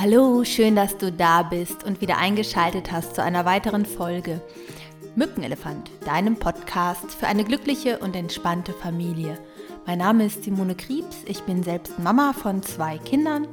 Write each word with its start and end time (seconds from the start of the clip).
Hallo, 0.00 0.44
schön, 0.44 0.76
dass 0.76 0.96
du 0.96 1.10
da 1.10 1.42
bist 1.42 1.82
und 1.82 2.00
wieder 2.00 2.18
eingeschaltet 2.18 2.92
hast 2.92 3.16
zu 3.16 3.22
einer 3.24 3.44
weiteren 3.44 3.84
Folge 3.84 4.40
Mückenelefant, 5.16 5.90
deinem 6.04 6.36
Podcast 6.36 7.10
für 7.10 7.26
eine 7.26 7.42
glückliche 7.42 7.98
und 7.98 8.14
entspannte 8.14 8.72
Familie. 8.72 9.40
Mein 9.86 9.98
Name 9.98 10.26
ist 10.26 10.44
Simone 10.44 10.76
Kriebs, 10.76 11.16
ich 11.26 11.40
bin 11.42 11.64
selbst 11.64 11.98
Mama 11.98 12.32
von 12.32 12.62
zwei 12.62 12.98
Kindern, 12.98 13.48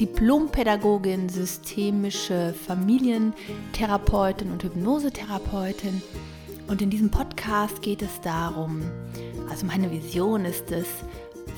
Diplompädagogin, 0.00 1.28
systemische 1.28 2.54
Familientherapeutin 2.66 4.50
und 4.50 4.62
Hypnosetherapeutin. 4.62 6.00
Und 6.68 6.80
in 6.80 6.88
diesem 6.88 7.10
Podcast 7.10 7.82
geht 7.82 8.00
es 8.00 8.18
darum, 8.22 8.80
also 9.50 9.66
meine 9.66 9.90
Vision 9.90 10.46
ist 10.46 10.72
es, 10.72 10.86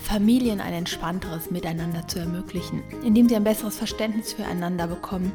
Familien 0.07 0.61
ein 0.61 0.71
entspannteres 0.71 1.51
Miteinander 1.51 2.07
zu 2.07 2.19
ermöglichen, 2.19 2.81
indem 3.03 3.27
sie 3.27 3.35
ein 3.35 3.43
besseres 3.43 3.75
Verständnis 3.75 4.31
füreinander 4.31 4.87
bekommen 4.87 5.33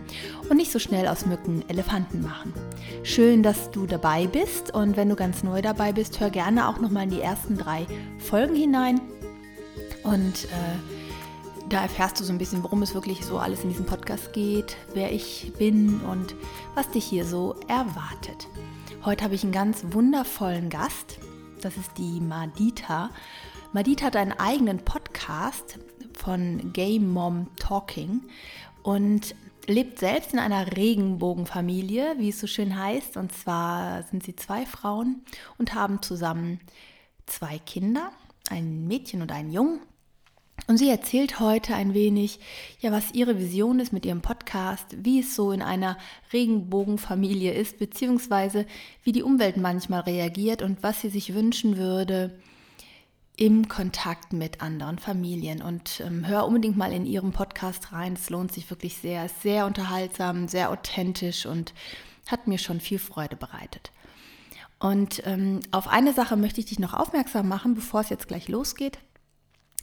und 0.48 0.56
nicht 0.56 0.72
so 0.72 0.78
schnell 0.78 1.06
aus 1.08 1.26
Mücken 1.26 1.62
Elefanten 1.68 2.22
machen. 2.22 2.54
Schön, 3.02 3.42
dass 3.42 3.70
du 3.70 3.86
dabei 3.86 4.26
bist 4.26 4.72
und 4.74 4.96
wenn 4.96 5.10
du 5.10 5.14
ganz 5.14 5.42
neu 5.42 5.60
dabei 5.60 5.92
bist, 5.92 6.20
hör 6.20 6.30
gerne 6.30 6.68
auch 6.68 6.80
noch 6.80 6.90
mal 6.90 7.02
in 7.02 7.10
die 7.10 7.20
ersten 7.20 7.58
drei 7.58 7.86
Folgen 8.18 8.54
hinein 8.54 9.02
und 10.04 10.44
äh, 10.44 11.68
da 11.68 11.82
erfährst 11.82 12.18
du 12.18 12.24
so 12.24 12.32
ein 12.32 12.38
bisschen, 12.38 12.62
worum 12.62 12.82
es 12.82 12.94
wirklich 12.94 13.26
so 13.26 13.38
alles 13.38 13.64
in 13.64 13.68
diesem 13.68 13.84
Podcast 13.84 14.32
geht, 14.32 14.78
wer 14.94 15.12
ich 15.12 15.52
bin 15.58 16.00
und 16.00 16.34
was 16.74 16.88
dich 16.88 17.04
hier 17.04 17.26
so 17.26 17.56
erwartet. 17.68 18.48
Heute 19.04 19.24
habe 19.24 19.34
ich 19.34 19.42
einen 19.42 19.52
ganz 19.52 19.84
wundervollen 19.90 20.70
Gast. 20.70 21.18
Das 21.62 21.76
ist 21.76 21.96
die 21.96 22.20
Madita. 22.20 23.10
Madita 23.72 24.06
hat 24.06 24.16
einen 24.16 24.32
eigenen 24.32 24.78
Podcast 24.84 25.78
von 26.12 26.72
Gay 26.72 26.98
Mom 26.98 27.46
Talking 27.56 28.22
und 28.82 29.36
lebt 29.68 30.00
selbst 30.00 30.32
in 30.32 30.40
einer 30.40 30.76
Regenbogenfamilie, 30.76 32.16
wie 32.18 32.30
es 32.30 32.40
so 32.40 32.48
schön 32.48 32.76
heißt. 32.76 33.16
Und 33.16 33.32
zwar 33.32 34.02
sind 34.02 34.24
sie 34.24 34.34
zwei 34.34 34.66
Frauen 34.66 35.22
und 35.56 35.74
haben 35.74 36.02
zusammen 36.02 36.58
zwei 37.26 37.60
Kinder, 37.60 38.10
ein 38.50 38.88
Mädchen 38.88 39.22
und 39.22 39.30
einen 39.30 39.52
Jungen. 39.52 39.80
Und 40.68 40.78
sie 40.78 40.88
erzählt 40.88 41.40
heute 41.40 41.74
ein 41.74 41.92
wenig, 41.92 42.38
ja, 42.80 42.92
was 42.92 43.12
ihre 43.14 43.38
Vision 43.38 43.80
ist 43.80 43.92
mit 43.92 44.06
ihrem 44.06 44.22
Podcast, 44.22 44.86
wie 44.96 45.20
es 45.20 45.34
so 45.34 45.50
in 45.50 45.60
einer 45.60 45.98
Regenbogenfamilie 46.32 47.52
ist, 47.52 47.78
beziehungsweise 47.78 48.66
wie 49.02 49.12
die 49.12 49.24
Umwelt 49.24 49.56
manchmal 49.56 50.02
reagiert 50.02 50.62
und 50.62 50.82
was 50.82 51.00
sie 51.00 51.08
sich 51.08 51.34
wünschen 51.34 51.76
würde, 51.76 52.38
im 53.36 53.66
Kontakt 53.66 54.32
mit 54.32 54.60
anderen 54.60 54.98
Familien. 54.98 55.62
Und 55.62 56.00
ähm, 56.06 56.26
hör 56.28 56.46
unbedingt 56.46 56.76
mal 56.76 56.92
in 56.92 57.06
ihrem 57.06 57.32
Podcast 57.32 57.92
rein. 57.92 58.12
Es 58.12 58.30
lohnt 58.30 58.52
sich 58.52 58.70
wirklich 58.70 58.98
sehr. 58.98 59.24
Ist 59.24 59.42
sehr 59.42 59.66
unterhaltsam, 59.66 60.46
sehr 60.46 60.70
authentisch 60.70 61.44
und 61.44 61.74
hat 62.28 62.46
mir 62.46 62.58
schon 62.58 62.78
viel 62.78 63.00
Freude 63.00 63.34
bereitet. 63.34 63.90
Und 64.78 65.22
ähm, 65.26 65.60
auf 65.72 65.88
eine 65.88 66.12
Sache 66.12 66.36
möchte 66.36 66.60
ich 66.60 66.66
dich 66.66 66.78
noch 66.78 66.94
aufmerksam 66.94 67.48
machen, 67.48 67.74
bevor 67.74 68.00
es 68.00 68.10
jetzt 68.10 68.28
gleich 68.28 68.48
losgeht. 68.48 68.98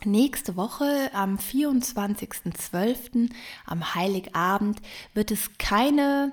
Nächste 0.05 0.55
Woche 0.55 1.09
am 1.13 1.35
24.12. 1.35 3.29
am 3.65 3.95
Heiligabend 3.95 4.79
wird 5.13 5.29
es 5.31 5.57
keine 5.57 6.31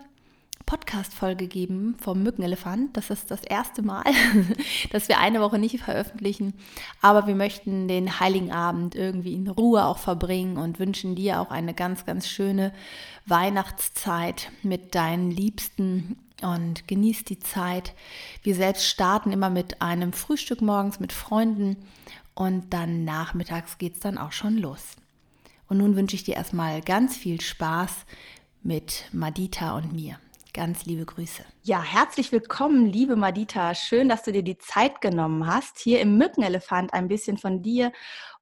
Podcast-Folge 0.67 1.49
geben 1.49 1.97
vom 2.01 2.23
Mückenelefant. 2.23 2.97
Das 2.97 3.11
ist 3.11 3.31
das 3.31 3.43
erste 3.43 3.83
Mal, 3.83 4.05
dass 4.91 5.09
wir 5.09 5.19
eine 5.19 5.41
Woche 5.41 5.59
nicht 5.59 5.81
veröffentlichen. 5.81 6.55
Aber 7.03 7.27
wir 7.27 7.35
möchten 7.35 7.89
den 7.89 8.21
Heiligen 8.21 8.53
Abend 8.53 8.95
irgendwie 8.95 9.35
in 9.35 9.49
Ruhe 9.49 9.85
auch 9.85 9.99
verbringen 9.99 10.59
und 10.59 10.79
wünschen 10.79 11.17
dir 11.17 11.41
auch 11.41 11.51
eine 11.51 11.75
ganz, 11.75 12.07
ganz 12.07 12.29
schöne 12.29 12.73
Weihnachtszeit 13.27 14.53
mit 14.63 14.95
deinen 14.95 15.33
Liebsten 15.33 16.19
und 16.41 16.87
genieß 16.87 17.25
die 17.25 17.41
Zeit. 17.41 17.95
Wir 18.45 18.55
selbst 18.55 18.87
starten 18.87 19.33
immer 19.33 19.51
mit 19.51 19.83
einem 19.83 20.13
Frühstück 20.13 20.61
morgens 20.63 21.01
mit 21.01 21.13
Freunden 21.13 21.77
und 22.37 22.73
dann 22.73 23.05
nachmittags 23.05 23.79
geht 23.79 23.95
es 23.95 24.01
dann 24.01 24.19
auch 24.19 24.33
schon 24.33 24.59
los. 24.59 24.95
Und 25.69 25.79
nun 25.79 25.97
wünsche 25.97 26.15
ich 26.15 26.23
dir 26.23 26.35
erstmal 26.37 26.81
ganz 26.83 27.17
viel 27.17 27.41
Spaß 27.41 28.07
mit 28.63 29.09
Madita 29.13 29.77
und 29.77 29.93
mir. 29.93 30.21
Ganz 30.53 30.85
liebe 30.85 31.05
Grüße. 31.05 31.45
Ja, 31.63 31.83
herzlich 31.83 32.33
willkommen, 32.33 32.87
liebe 32.87 33.17
Madita. 33.17 33.75
Schön, 33.75 34.09
dass 34.09 34.23
du 34.23 34.33
dir 34.33 34.43
die 34.43 34.59
Zeit 34.59 35.01
genommen 35.01 35.47
hast, 35.47 35.79
hier 35.79 36.01
im 36.01 36.19
Mückenelefant 36.19 36.95
ein 36.95 37.09
bisschen 37.09 37.37
von 37.39 37.63
dir 37.63 37.93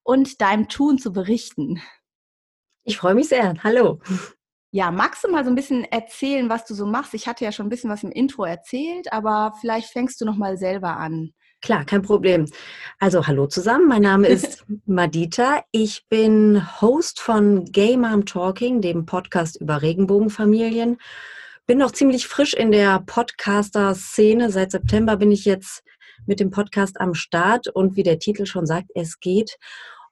und 0.03 0.41
deinem 0.41 0.69
Tun 0.69 0.99
zu 0.99 1.13
berichten. 1.13 1.81
Ich 2.83 2.99
freue 2.99 3.15
mich 3.15 3.29
sehr. 3.29 3.55
Hallo. 3.63 4.01
Ja, 4.71 4.91
magst 4.91 5.23
du 5.23 5.31
mal 5.31 5.45
so 5.45 5.51
ein 5.51 5.57
bisschen 5.57 5.85
erzählen, 5.85 6.49
was 6.49 6.67
du 6.67 6.75
so 6.75 6.85
machst? 6.85 7.15
Ich 7.15 7.29
hatte 7.29 7.45
ja 7.45 7.53
schon 7.53 7.67
ein 7.67 7.71
bisschen 7.71 7.91
was 7.91 8.03
im 8.03 8.11
Intro 8.11 8.45
erzählt, 8.45 9.13
aber 9.13 9.55
vielleicht 9.61 9.91
fängst 9.91 10.21
du 10.21 10.25
noch 10.25 10.37
mal 10.37 10.59
selber 10.59 10.97
an. 10.97 11.33
Klar, 11.65 11.87
kein 11.87 12.03
Problem. 12.03 12.45
Also 12.99 13.27
hallo 13.27 13.47
zusammen, 13.47 13.89
mein 13.89 14.03
Name 14.03 14.29
ist 14.29 14.67
Madita. 14.87 15.65
Ich 15.73 16.05
bin 16.11 16.63
Host 16.83 17.21
von 17.21 17.65
Gay 17.65 17.97
Mom 17.97 18.27
Talking, 18.27 18.83
dem 18.83 19.07
Podcast 19.07 19.59
über 19.59 19.81
Regenbogenfamilien 19.81 20.99
bin 21.67 21.79
noch 21.79 21.93
ziemlich 21.93 22.27
frisch 22.27 22.53
in 22.53 22.71
der 22.71 23.01
Podcaster-Szene. 23.07 24.51
Seit 24.51 24.73
September 24.73 25.17
bin 25.17 25.33
ich 25.33 25.47
jetzt 25.47 25.83
mit 26.27 26.39
dem 26.39 26.51
Podcast 26.51 27.01
am 27.01 27.15
Start 27.15 27.69
und 27.69 27.97
wie 27.97 28.03
der 28.03 28.19
Titel 28.19 28.45
schon 28.45 28.67
sagt, 28.67 28.91
es 28.95 29.19
geht 29.19 29.57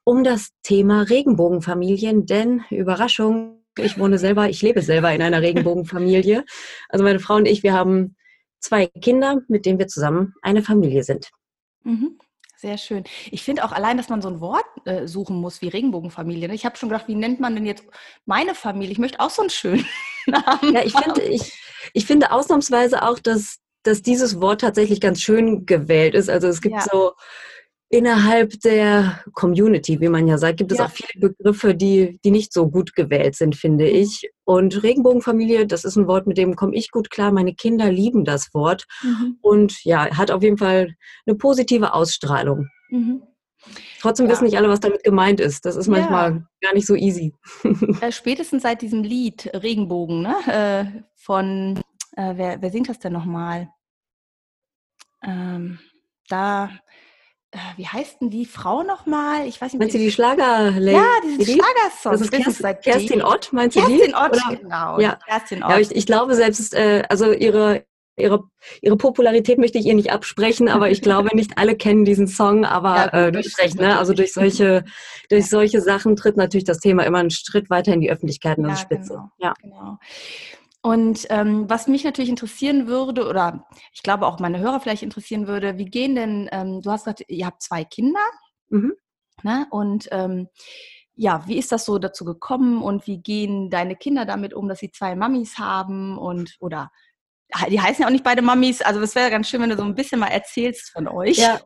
um 0.04 0.24
das 0.24 0.52
Thema 0.62 1.02
Regenbogenfamilien, 1.02 2.24
denn 2.24 2.64
Überraschung, 2.70 3.62
ich 3.76 3.98
wohne 3.98 4.18
selber, 4.18 4.48
ich 4.48 4.62
lebe 4.62 4.80
selber 4.80 5.12
in 5.12 5.20
einer 5.20 5.42
Regenbogenfamilie. 5.42 6.46
Also 6.88 7.04
meine 7.04 7.20
Frau 7.20 7.34
und 7.34 7.46
ich, 7.46 7.62
wir 7.62 7.74
haben 7.74 8.16
zwei 8.58 8.86
Kinder, 8.86 9.42
mit 9.48 9.66
denen 9.66 9.78
wir 9.78 9.88
zusammen 9.88 10.32
eine 10.40 10.62
Familie 10.62 11.02
sind. 11.02 11.30
Mhm. 11.84 12.18
Sehr 12.62 12.78
schön. 12.78 13.02
Ich 13.32 13.42
finde 13.42 13.64
auch 13.64 13.72
allein, 13.72 13.96
dass 13.96 14.08
man 14.08 14.22
so 14.22 14.28
ein 14.28 14.40
Wort 14.40 14.64
äh, 14.84 15.08
suchen 15.08 15.34
muss 15.34 15.62
wie 15.62 15.68
Regenbogenfamilie. 15.68 16.46
Ne? 16.46 16.54
Ich 16.54 16.64
habe 16.64 16.76
schon 16.76 16.90
gedacht, 16.90 17.08
wie 17.08 17.16
nennt 17.16 17.40
man 17.40 17.56
denn 17.56 17.66
jetzt 17.66 17.82
meine 18.24 18.54
Familie? 18.54 18.92
Ich 18.92 18.98
möchte 18.98 19.18
auch 19.18 19.30
so 19.30 19.42
einen 19.42 19.50
schönen 19.50 19.84
Namen. 20.26 20.72
Ja, 20.72 20.84
ich 20.84 20.94
finde, 20.96 21.22
ich, 21.22 21.52
ich 21.92 22.06
finde 22.06 22.30
ausnahmsweise 22.30 23.02
auch, 23.02 23.18
dass, 23.18 23.58
dass 23.82 24.02
dieses 24.02 24.40
Wort 24.40 24.60
tatsächlich 24.60 25.00
ganz 25.00 25.20
schön 25.20 25.66
gewählt 25.66 26.14
ist. 26.14 26.30
Also 26.30 26.46
es 26.46 26.60
gibt 26.60 26.76
ja. 26.76 26.84
so 26.88 27.14
innerhalb 27.92 28.58
der 28.62 29.22
Community, 29.34 30.00
wie 30.00 30.08
man 30.08 30.26
ja 30.26 30.38
sagt, 30.38 30.56
gibt 30.56 30.72
es 30.72 30.78
ja. 30.78 30.86
auch 30.86 30.90
viele 30.90 31.28
Begriffe, 31.28 31.74
die, 31.74 32.18
die 32.24 32.30
nicht 32.30 32.50
so 32.52 32.68
gut 32.68 32.94
gewählt 32.94 33.36
sind, 33.36 33.54
finde 33.54 33.84
mhm. 33.84 33.94
ich. 33.94 34.30
Und 34.44 34.82
Regenbogenfamilie, 34.82 35.66
das 35.66 35.84
ist 35.84 35.96
ein 35.96 36.06
Wort, 36.06 36.26
mit 36.26 36.38
dem 36.38 36.56
komme 36.56 36.74
ich 36.74 36.90
gut 36.90 37.10
klar. 37.10 37.32
Meine 37.32 37.54
Kinder 37.54 37.92
lieben 37.92 38.24
das 38.24 38.54
Wort. 38.54 38.86
Mhm. 39.02 39.36
Und 39.42 39.84
ja, 39.84 40.16
hat 40.16 40.30
auf 40.30 40.42
jeden 40.42 40.56
Fall 40.56 40.94
eine 41.26 41.36
positive 41.36 41.92
Ausstrahlung. 41.92 42.68
Mhm. 42.88 43.22
Trotzdem 44.00 44.26
ja. 44.26 44.32
wissen 44.32 44.44
nicht 44.44 44.56
alle, 44.56 44.70
was 44.70 44.80
damit 44.80 45.04
gemeint 45.04 45.38
ist. 45.38 45.66
Das 45.66 45.76
ist 45.76 45.86
manchmal 45.86 46.32
ja. 46.32 46.46
gar 46.62 46.74
nicht 46.74 46.86
so 46.86 46.96
easy. 46.96 47.34
Äh, 48.00 48.10
spätestens 48.10 48.62
seit 48.62 48.80
diesem 48.80 49.02
Lied 49.02 49.50
Regenbogen, 49.52 50.22
ne? 50.22 50.36
Äh, 50.46 51.02
von, 51.14 51.78
äh, 52.16 52.32
wer, 52.36 52.62
wer 52.62 52.70
singt 52.70 52.88
das 52.88 52.98
denn 52.98 53.12
nochmal? 53.12 53.68
Ähm, 55.22 55.78
da 56.28 56.66
äh, 56.66 56.70
wie 57.76 57.86
heißt 57.86 58.20
denn 58.20 58.30
die 58.30 58.46
Frau 58.46 58.82
nochmal? 58.82 59.46
Ich 59.46 59.60
weiß 59.60 59.72
nicht. 59.72 59.80
Meinst 59.80 59.94
du 59.94 59.98
die 59.98 60.10
Schlager? 60.10 60.70
Ja, 60.78 61.04
diesen 61.22 61.44
Schlagersong. 61.44 62.12
Das 62.12 62.20
ist 62.22 62.30
Kerstin, 62.32 62.76
Kerstin 62.82 63.22
Ott, 63.22 63.52
meinst 63.52 63.76
du 63.76 63.80
die? 63.82 63.98
Kerstin 63.98 64.14
Ott, 64.14 64.30
Oder? 64.30 64.56
genau. 64.56 65.00
Ja. 65.00 65.18
Kerstin 65.26 65.62
Ott. 65.62 65.70
Ja, 65.70 65.78
ich, 65.78 65.90
ich 65.94 66.06
glaube 66.06 66.34
selbst, 66.34 66.74
äh, 66.74 67.02
also 67.10 67.30
ihre, 67.32 67.84
ihre, 68.16 68.44
ihre 68.80 68.96
Popularität 68.96 69.58
möchte 69.58 69.76
ich 69.76 69.84
ihr 69.84 69.94
nicht 69.94 70.12
absprechen, 70.12 70.68
aber 70.68 70.90
ich 70.90 71.02
glaube, 71.02 71.28
nicht 71.36 71.58
alle 71.58 71.76
kennen 71.76 72.06
diesen 72.06 72.26
Song, 72.26 72.64
aber 72.64 72.96
ja, 72.96 73.26
äh, 73.26 73.32
durch 73.32 73.58
recht, 73.58 73.76
ne? 73.76 73.98
Also 73.98 74.14
durch 74.14 74.32
solche, 74.32 74.84
durch 75.28 75.48
solche 75.50 75.82
Sachen 75.82 76.16
tritt 76.16 76.38
natürlich 76.38 76.64
das 76.64 76.78
Thema 76.78 77.04
immer 77.04 77.18
einen 77.18 77.30
Schritt 77.30 77.68
weiter 77.68 77.92
in 77.92 78.00
die 78.00 78.10
Öffentlichkeit 78.10 78.56
und 78.56 78.68
ja, 78.68 78.76
Spitze. 78.76 79.14
Genau, 79.14 79.30
ja, 79.38 79.54
genau. 79.60 79.98
Und 80.82 81.26
ähm, 81.30 81.70
was 81.70 81.86
mich 81.86 82.02
natürlich 82.02 82.28
interessieren 82.28 82.88
würde, 82.88 83.28
oder 83.28 83.68
ich 83.94 84.02
glaube 84.02 84.26
auch 84.26 84.40
meine 84.40 84.58
Hörer 84.58 84.80
vielleicht 84.80 85.04
interessieren 85.04 85.46
würde, 85.46 85.78
wie 85.78 85.84
gehen 85.84 86.16
denn, 86.16 86.48
ähm, 86.50 86.82
du 86.82 86.90
hast 86.90 87.04
gesagt, 87.04 87.24
ihr 87.28 87.46
habt 87.46 87.62
zwei 87.62 87.84
Kinder, 87.84 88.20
mhm. 88.68 88.92
ne? 89.44 89.66
und 89.70 90.08
ähm, 90.10 90.48
ja, 91.14 91.44
wie 91.46 91.56
ist 91.56 91.70
das 91.70 91.84
so 91.84 91.98
dazu 91.98 92.24
gekommen 92.24 92.82
und 92.82 93.06
wie 93.06 93.18
gehen 93.18 93.70
deine 93.70 93.94
Kinder 93.94 94.24
damit 94.24 94.54
um, 94.54 94.68
dass 94.68 94.80
sie 94.80 94.90
zwei 94.90 95.14
Mamis 95.14 95.56
haben 95.58 96.18
und 96.18 96.56
oder 96.58 96.90
die 97.68 97.80
heißen 97.80 98.02
ja 98.02 98.08
auch 98.08 98.12
nicht 98.12 98.24
beide 98.24 98.42
Mamis, 98.42 98.82
also 98.82 99.00
es 99.00 99.14
wäre 99.14 99.30
ganz 99.30 99.48
schön, 99.48 99.60
wenn 99.60 99.70
du 99.70 99.76
so 99.76 99.84
ein 99.84 99.94
bisschen 99.94 100.18
mal 100.18 100.28
erzählst 100.28 100.90
von 100.90 101.06
euch. 101.06 101.36
Ja. 101.38 101.60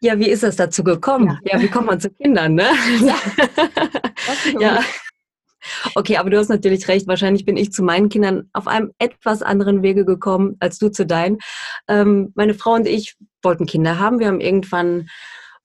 Ja, 0.00 0.18
wie 0.18 0.28
ist 0.28 0.42
das 0.42 0.56
dazu 0.56 0.84
gekommen? 0.84 1.40
Ja, 1.44 1.56
ja 1.56 1.62
wie 1.62 1.68
kommt 1.68 1.86
man 1.86 1.98
zu 1.98 2.10
Kindern, 2.10 2.54
ne? 2.54 2.68
Ja. 3.00 3.16
ja. 4.60 4.80
Okay, 5.94 6.16
aber 6.16 6.30
du 6.30 6.38
hast 6.38 6.48
natürlich 6.48 6.88
recht. 6.88 7.06
Wahrscheinlich 7.06 7.44
bin 7.44 7.56
ich 7.56 7.72
zu 7.72 7.82
meinen 7.82 8.08
Kindern 8.08 8.48
auf 8.52 8.66
einem 8.66 8.92
etwas 8.98 9.42
anderen 9.42 9.82
Wege 9.82 10.04
gekommen 10.04 10.56
als 10.60 10.78
du 10.78 10.90
zu 10.90 11.06
deinen. 11.06 11.38
Ähm, 11.88 12.32
meine 12.34 12.54
Frau 12.54 12.74
und 12.74 12.86
ich 12.86 13.16
wollten 13.42 13.66
Kinder 13.66 13.98
haben. 13.98 14.18
Wir 14.18 14.28
haben 14.28 14.40
irgendwann 14.40 15.08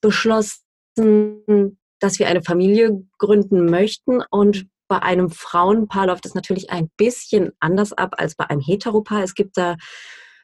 beschlossen, 0.01 1.77
dass 2.00 2.19
wir 2.19 2.27
eine 2.27 2.44
Familie 2.44 3.03
gründen 3.18 3.65
möchten. 3.65 4.21
Und 4.30 4.68
bei 4.88 5.01
einem 5.01 5.30
Frauenpaar 5.30 6.07
läuft 6.07 6.25
es 6.25 6.36
natürlich 6.36 6.69
ein 6.69 6.89
bisschen 6.97 7.51
anders 7.59 7.94
ab 7.94 8.15
als 8.18 8.36
bei 8.36 8.50
einem 8.50 8.62
Heteropaar. 8.62 9.24
Es 9.24 9.36
gibt 9.36 9.57
da 9.57 9.77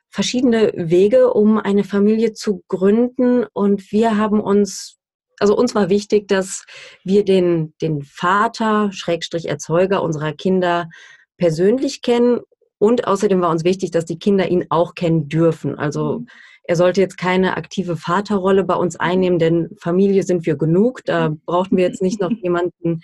verschiedene 0.10 0.72
Wege, 0.76 1.34
um 1.34 1.58
eine 1.58 1.84
Familie 1.84 2.34
zu 2.34 2.64
gründen. 2.68 3.46
Und 3.54 3.92
wir 3.92 4.18
haben 4.18 4.40
uns, 4.40 4.97
also 5.40 5.56
uns 5.56 5.76
war 5.76 5.90
wichtig, 5.90 6.28
dass 6.28 6.66
wir 7.04 7.24
den, 7.24 7.74
den 7.82 8.02
Vater, 8.02 8.92
Schrägstrich 8.92 9.48
Erzeuger 9.48 10.02
unserer 10.02 10.34
Kinder 10.34 10.90
persönlich 11.38 12.02
kennen. 12.02 12.42
Und 12.80 13.08
außerdem 13.08 13.42
war 13.42 13.50
uns 13.50 13.64
wichtig, 13.64 13.92
dass 13.92 14.06
die 14.06 14.20
Kinder 14.20 14.50
ihn 14.50 14.66
auch 14.70 14.96
kennen 14.96 15.30
dürfen. 15.30 15.78
Also 15.78 16.20
mhm. 16.20 16.28
er 16.64 16.76
sollte 16.76 17.02
jetzt 17.02 17.18
keine 17.18 17.58
aktive 17.58 17.98
Vaterrolle 17.98 18.64
bei 18.64 18.76
uns 18.76 18.96
einnehmen, 18.96 19.40
denn 19.40 19.70
Familie 19.80 20.24
sind 20.24 20.46
wir 20.46 20.56
genug. 20.56 21.02
Da 21.06 21.34
brauchten 21.46 21.78
wir 21.78 21.86
jetzt 21.86 22.02
nicht 22.02 22.20
noch 22.20 22.32
jemanden, 22.42 23.02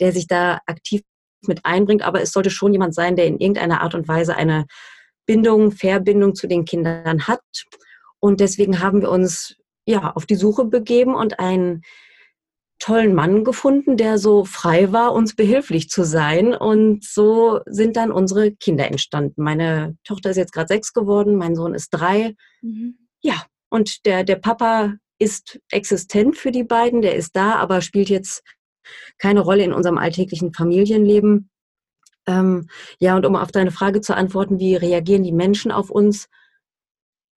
der 0.00 0.12
sich 0.12 0.26
da 0.26 0.60
aktiv 0.66 1.02
mit 1.46 1.64
einbringt. 1.64 2.02
Aber 2.02 2.20
es 2.20 2.32
sollte 2.32 2.50
schon 2.50 2.72
jemand 2.72 2.94
sein, 2.94 3.16
der 3.16 3.26
in 3.26 3.38
irgendeiner 3.38 3.80
Art 3.80 3.94
und 3.94 4.08
Weise 4.08 4.36
eine 4.36 4.66
Bindung, 5.26 5.72
Verbindung 5.72 6.34
zu 6.34 6.46
den 6.46 6.64
Kindern 6.64 7.26
hat. 7.26 7.40
Und 8.20 8.40
deswegen 8.40 8.80
haben 8.80 9.02
wir 9.02 9.10
uns 9.10 9.56
ja 9.86 10.12
auf 10.12 10.26
die 10.26 10.34
Suche 10.34 10.64
begeben 10.64 11.14
und 11.14 11.38
einen 11.38 11.82
tollen 12.78 13.14
Mann 13.14 13.44
gefunden, 13.44 13.96
der 13.96 14.18
so 14.18 14.44
frei 14.44 14.92
war, 14.92 15.14
uns 15.14 15.34
behilflich 15.34 15.88
zu 15.88 16.04
sein. 16.04 16.54
Und 16.54 17.04
so 17.04 17.60
sind 17.66 17.96
dann 17.96 18.12
unsere 18.12 18.52
Kinder 18.52 18.86
entstanden. 18.86 19.42
Meine 19.42 19.96
Tochter 20.04 20.30
ist 20.30 20.36
jetzt 20.36 20.52
gerade 20.52 20.68
sechs 20.68 20.92
geworden, 20.92 21.36
mein 21.36 21.54
Sohn 21.54 21.74
ist 21.74 21.90
drei. 21.90 22.34
Mhm. 22.60 22.98
Ja, 23.22 23.44
und 23.70 24.04
der, 24.04 24.24
der 24.24 24.36
Papa 24.36 24.94
ist 25.18 25.58
existent 25.70 26.36
für 26.36 26.50
die 26.50 26.64
beiden, 26.64 27.00
der 27.00 27.16
ist 27.16 27.34
da, 27.34 27.54
aber 27.54 27.80
spielt 27.80 28.10
jetzt 28.10 28.42
keine 29.18 29.40
Rolle 29.40 29.64
in 29.64 29.72
unserem 29.72 29.98
alltäglichen 29.98 30.52
Familienleben. 30.52 31.50
Ähm, 32.26 32.68
ja, 32.98 33.16
und 33.16 33.24
um 33.24 33.36
auf 33.36 33.52
deine 33.52 33.70
Frage 33.70 34.00
zu 34.00 34.14
antworten, 34.14 34.58
wie 34.58 34.76
reagieren 34.76 35.22
die 35.22 35.32
Menschen 35.32 35.72
auf 35.72 35.90
uns? 35.90 36.28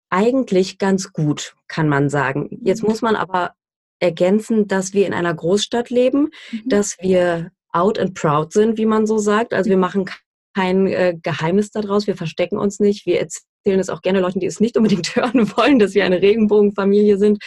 Eigentlich 0.09 0.77
ganz 0.77 1.13
gut, 1.13 1.55
kann 1.67 1.87
man 1.87 2.09
sagen. 2.09 2.59
Jetzt 2.63 2.83
muss 2.83 3.01
man 3.01 3.15
aber 3.15 3.53
ergänzen, 3.99 4.67
dass 4.67 4.93
wir 4.93 5.05
in 5.05 5.13
einer 5.13 5.33
Großstadt 5.33 5.89
leben, 5.89 6.29
mhm. 6.51 6.63
dass 6.65 6.97
wir 6.99 7.51
out 7.71 7.99
and 7.99 8.13
proud 8.15 8.53
sind, 8.53 8.77
wie 8.77 8.85
man 8.85 9.05
so 9.05 9.17
sagt. 9.17 9.53
Also 9.53 9.69
wir 9.69 9.77
machen 9.77 10.09
kein 10.55 10.87
äh, 10.87 11.15
Geheimnis 11.21 11.71
daraus, 11.71 12.07
wir 12.07 12.15
verstecken 12.15 12.57
uns 12.57 12.79
nicht, 12.79 13.05
wir 13.05 13.19
erzählen 13.19 13.79
es 13.79 13.89
auch 13.89 14.01
gerne 14.01 14.19
Leuten, 14.19 14.39
die 14.39 14.47
es 14.47 14.59
nicht 14.59 14.77
unbedingt 14.77 15.15
hören 15.15 15.55
wollen, 15.55 15.79
dass 15.79 15.93
wir 15.93 16.05
eine 16.05 16.21
Regenbogenfamilie 16.21 17.17
sind, 17.17 17.43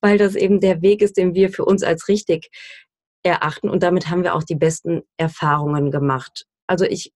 weil 0.00 0.18
das 0.18 0.34
eben 0.34 0.60
der 0.60 0.82
Weg 0.82 1.02
ist, 1.02 1.16
den 1.16 1.34
wir 1.34 1.50
für 1.50 1.64
uns 1.64 1.82
als 1.82 2.08
richtig 2.08 2.48
erachten. 3.22 3.70
Und 3.70 3.82
damit 3.82 4.10
haben 4.10 4.24
wir 4.24 4.34
auch 4.34 4.42
die 4.42 4.56
besten 4.56 5.02
Erfahrungen 5.16 5.90
gemacht. 5.90 6.46
Also 6.66 6.84
ich, 6.84 7.12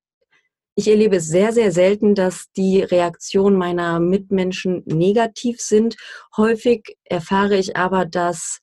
ich 0.78 0.88
erlebe 0.88 1.16
es 1.16 1.26
sehr, 1.26 1.52
sehr 1.52 1.72
selten, 1.72 2.14
dass 2.14 2.52
die 2.52 2.82
Reaktionen 2.82 3.56
meiner 3.56 3.98
Mitmenschen 3.98 4.82
negativ 4.84 5.58
sind. 5.60 5.96
Häufig 6.36 6.98
erfahre 7.04 7.56
ich 7.56 7.76
aber, 7.76 8.04
dass 8.04 8.60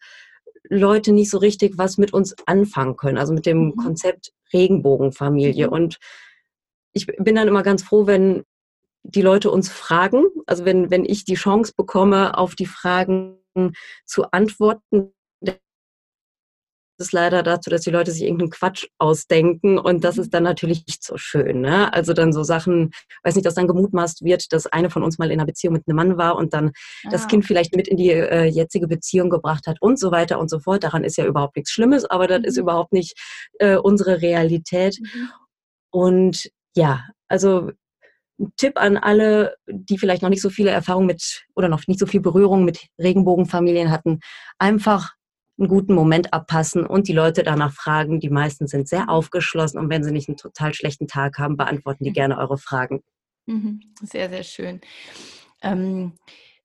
Leute 0.69 1.11
nicht 1.11 1.31
so 1.31 1.39
richtig 1.39 1.77
was 1.77 1.97
mit 1.97 2.13
uns 2.13 2.35
anfangen 2.45 2.97
können, 2.97 3.17
also 3.17 3.33
mit 3.33 3.47
dem 3.47 3.65
mhm. 3.65 3.75
Konzept 3.77 4.31
Regenbogenfamilie. 4.53 5.67
Mhm. 5.67 5.73
Und 5.73 5.97
ich 6.93 7.07
bin 7.07 7.33
dann 7.33 7.47
immer 7.47 7.63
ganz 7.63 7.81
froh, 7.81 8.05
wenn 8.05 8.43
die 9.01 9.23
Leute 9.23 9.49
uns 9.49 9.69
fragen, 9.69 10.25
also 10.45 10.65
wenn, 10.65 10.91
wenn 10.91 11.05
ich 11.05 11.25
die 11.25 11.33
Chance 11.33 11.73
bekomme, 11.75 12.37
auf 12.37 12.53
die 12.53 12.67
Fragen 12.67 13.39
zu 14.05 14.31
antworten, 14.31 15.13
es 16.99 17.11
leider 17.11 17.43
dazu, 17.43 17.69
dass 17.69 17.81
die 17.81 17.89
Leute 17.89 18.11
sich 18.11 18.23
irgendeinen 18.23 18.49
Quatsch 18.49 18.85
ausdenken 18.97 19.77
und 19.77 20.03
das 20.03 20.17
ist 20.17 20.27
mhm. 20.27 20.31
dann 20.31 20.43
natürlich 20.43 20.85
nicht 20.87 21.03
so 21.03 21.17
schön. 21.17 21.61
Ne? 21.61 21.93
Also 21.93 22.13
dann 22.13 22.33
so 22.33 22.43
Sachen, 22.43 22.91
weiß 23.23 23.35
nicht, 23.35 23.45
dass 23.45 23.55
dann 23.55 23.67
gemutmaßt 23.67 24.23
wird, 24.23 24.51
dass 24.53 24.67
eine 24.67 24.89
von 24.89 25.03
uns 25.03 25.17
mal 25.17 25.31
in 25.31 25.39
einer 25.39 25.45
Beziehung 25.45 25.73
mit 25.73 25.87
einem 25.87 25.95
Mann 25.95 26.17
war 26.17 26.35
und 26.35 26.53
dann 26.53 26.71
ah. 27.05 27.09
das 27.11 27.27
Kind 27.27 27.45
vielleicht 27.45 27.75
mit 27.75 27.87
in 27.87 27.97
die 27.97 28.11
äh, 28.11 28.45
jetzige 28.45 28.87
Beziehung 28.87 29.29
gebracht 29.29 29.67
hat 29.67 29.81
und 29.81 29.99
so 29.99 30.11
weiter 30.11 30.39
und 30.39 30.49
so 30.49 30.59
fort. 30.59 30.83
Daran 30.83 31.03
ist 31.03 31.17
ja 31.17 31.25
überhaupt 31.25 31.55
nichts 31.55 31.71
Schlimmes, 31.71 32.05
aber 32.05 32.27
das 32.27 32.39
mhm. 32.39 32.45
ist 32.45 32.57
überhaupt 32.57 32.93
nicht 32.93 33.17
äh, 33.59 33.77
unsere 33.77 34.21
Realität. 34.21 34.99
Mhm. 34.99 35.29
Und 35.91 36.49
ja, 36.75 37.05
also 37.27 37.71
ein 38.39 38.51
Tipp 38.57 38.79
an 38.79 38.97
alle, 38.97 39.55
die 39.67 39.97
vielleicht 39.97 40.21
noch 40.21 40.29
nicht 40.29 40.41
so 40.41 40.49
viele 40.49 40.71
Erfahrungen 40.71 41.07
mit 41.07 41.43
oder 41.55 41.69
noch 41.69 41.87
nicht 41.87 41.99
so 41.99 42.05
viel 42.05 42.21
Berührung 42.21 42.65
mit 42.65 42.87
Regenbogenfamilien 42.99 43.91
hatten, 43.91 44.19
einfach 44.57 45.13
einen 45.57 45.67
guten 45.67 45.93
Moment 45.93 46.33
abpassen 46.33 46.85
und 46.85 47.07
die 47.07 47.13
Leute 47.13 47.43
danach 47.43 47.73
fragen. 47.73 48.19
Die 48.19 48.29
meisten 48.29 48.67
sind 48.67 48.87
sehr 48.87 49.09
aufgeschlossen 49.09 49.79
und 49.79 49.89
wenn 49.89 50.03
sie 50.03 50.11
nicht 50.11 50.27
einen 50.27 50.37
total 50.37 50.73
schlechten 50.73 51.07
Tag 51.07 51.37
haben, 51.37 51.57
beantworten 51.57 52.03
die 52.03 52.09
mhm. 52.09 52.15
gerne 52.15 52.37
eure 52.37 52.57
Fragen. 52.57 53.03
Mhm. 53.45 53.81
Sehr, 54.01 54.29
sehr 54.29 54.43
schön. 54.43 54.81
Ähm, 55.61 56.13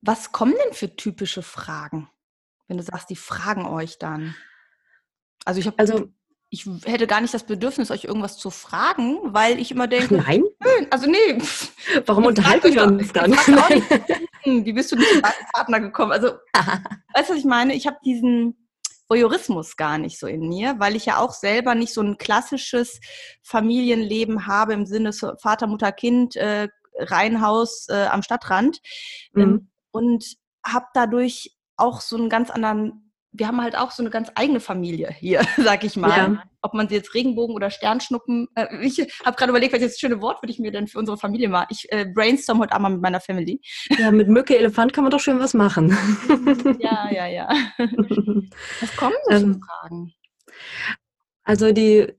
was 0.00 0.32
kommen 0.32 0.54
denn 0.64 0.74
für 0.74 0.94
typische 0.94 1.42
Fragen, 1.42 2.08
wenn 2.66 2.76
du 2.76 2.82
sagst, 2.82 3.10
die 3.10 3.16
fragen 3.16 3.66
euch 3.66 3.98
dann? 3.98 4.34
Also 5.44 5.60
ich 5.60 5.66
habe 5.66 5.78
also 5.78 6.08
ich 6.50 6.66
hätte 6.84 7.06
gar 7.06 7.20
nicht 7.20 7.34
das 7.34 7.44
Bedürfnis, 7.44 7.90
euch 7.90 8.04
irgendwas 8.04 8.38
zu 8.38 8.50
fragen, 8.50 9.18
weil 9.34 9.58
ich 9.58 9.70
immer 9.70 9.86
denke, 9.86 10.14
nein, 10.14 10.44
also 10.90 11.06
nee. 11.06 11.38
Warum 12.06 12.24
unterhalten 12.24 12.74
wir 12.74 12.84
uns 12.84 13.12
dann? 13.12 13.32
Wie 14.44 14.72
bist 14.72 14.90
du 14.92 14.96
nicht 14.96 15.10
zum 15.10 15.22
Partner 15.52 15.80
gekommen? 15.80 16.12
Also, 16.12 16.28
weißt 17.14 17.28
du, 17.28 17.32
was 17.34 17.38
ich 17.38 17.44
meine? 17.44 17.74
Ich 17.74 17.86
habe 17.86 17.98
diesen, 18.02 18.67
Voyeurismus 19.08 19.76
gar 19.76 19.98
nicht 19.98 20.18
so 20.18 20.26
in 20.26 20.48
mir, 20.48 20.78
weil 20.78 20.96
ich 20.96 21.06
ja 21.06 21.18
auch 21.18 21.32
selber 21.32 21.74
nicht 21.74 21.94
so 21.94 22.02
ein 22.02 22.18
klassisches 22.18 23.00
Familienleben 23.42 24.46
habe 24.46 24.74
im 24.74 24.86
Sinne 24.86 25.12
Vater, 25.12 25.66
Mutter, 25.66 25.92
Kind, 25.92 26.36
äh, 26.36 26.68
Reihenhaus 26.98 27.86
äh, 27.88 28.06
am 28.06 28.22
Stadtrand 28.22 28.80
ähm, 29.36 29.50
mhm. 29.50 29.70
und 29.92 30.36
habe 30.66 30.86
dadurch 30.94 31.56
auch 31.76 32.00
so 32.00 32.16
einen 32.16 32.28
ganz 32.28 32.50
anderen 32.50 33.07
wir 33.38 33.46
haben 33.46 33.62
halt 33.62 33.76
auch 33.76 33.90
so 33.90 34.02
eine 34.02 34.10
ganz 34.10 34.30
eigene 34.34 34.60
Familie 34.60 35.10
hier, 35.10 35.42
sag 35.56 35.84
ich 35.84 35.96
mal. 35.96 36.16
Ja. 36.16 36.42
Ob 36.60 36.74
man 36.74 36.88
sie 36.88 36.96
jetzt 36.96 37.14
Regenbogen 37.14 37.54
oder 37.54 37.70
Sternschnuppen. 37.70 38.48
Äh, 38.56 38.84
ich 38.84 38.98
habe 39.24 39.36
gerade 39.36 39.50
überlegt, 39.50 39.72
welches 39.72 39.98
schöne 39.98 40.20
Wort 40.20 40.42
würde 40.42 40.52
ich 40.52 40.58
mir 40.58 40.72
denn 40.72 40.88
für 40.88 40.98
unsere 40.98 41.16
Familie 41.16 41.48
machen. 41.48 41.68
Ich 41.70 41.86
äh, 41.90 42.04
brainstorm 42.04 42.58
heute 42.58 42.72
Abend 42.72 42.94
mit 42.94 43.02
meiner 43.02 43.20
Family. 43.20 43.60
Ja, 43.96 44.10
mit 44.10 44.28
Mücke, 44.28 44.58
Elefant 44.58 44.92
kann 44.92 45.04
man 45.04 45.12
doch 45.12 45.20
schön 45.20 45.38
was 45.38 45.54
machen. 45.54 45.96
ja, 46.80 47.08
ja, 47.12 47.26
ja. 47.26 47.48
Was 48.80 48.96
kommen 48.96 49.14
so 49.24 49.32
ähm, 49.32 49.60
Fragen? 49.62 50.12
Also 51.44 51.72
die, 51.72 52.12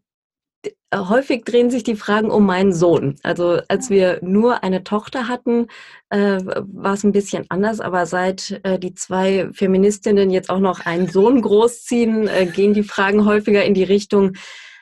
häufig 0.94 1.46
drehen 1.46 1.70
sich 1.70 1.84
die 1.84 1.96
Fragen 1.96 2.32
um 2.32 2.46
meinen 2.46 2.74
Sohn. 2.74 3.16
Also 3.24 3.60
als 3.68 3.90
wir 3.90 4.20
nur 4.22 4.64
eine 4.64 4.84
Tochter 4.84 5.28
hatten, 5.28 5.68
äh, 6.10 6.40
war 6.44 6.94
es 6.94 7.04
ein 7.04 7.12
bisschen 7.12 7.46
anders, 7.50 7.80
aber 7.80 8.06
seit 8.06 8.60
äh, 8.64 8.80
die 8.80 8.94
zwei 8.94 9.50
Feministinnen 9.54 10.32
jetzt 10.32 10.50
auch 10.50 10.60
noch 10.60 10.86
einen 10.86 11.08
Sohn 11.08 11.42
großziehen, 11.42 12.28
äh, 12.28 12.46
gehen 12.48 12.74
die 12.74 12.84
Fragen 12.84 13.26
häufiger 13.26 13.64
in 13.64 13.74
die 13.74 13.84
Richtung, 13.84 14.34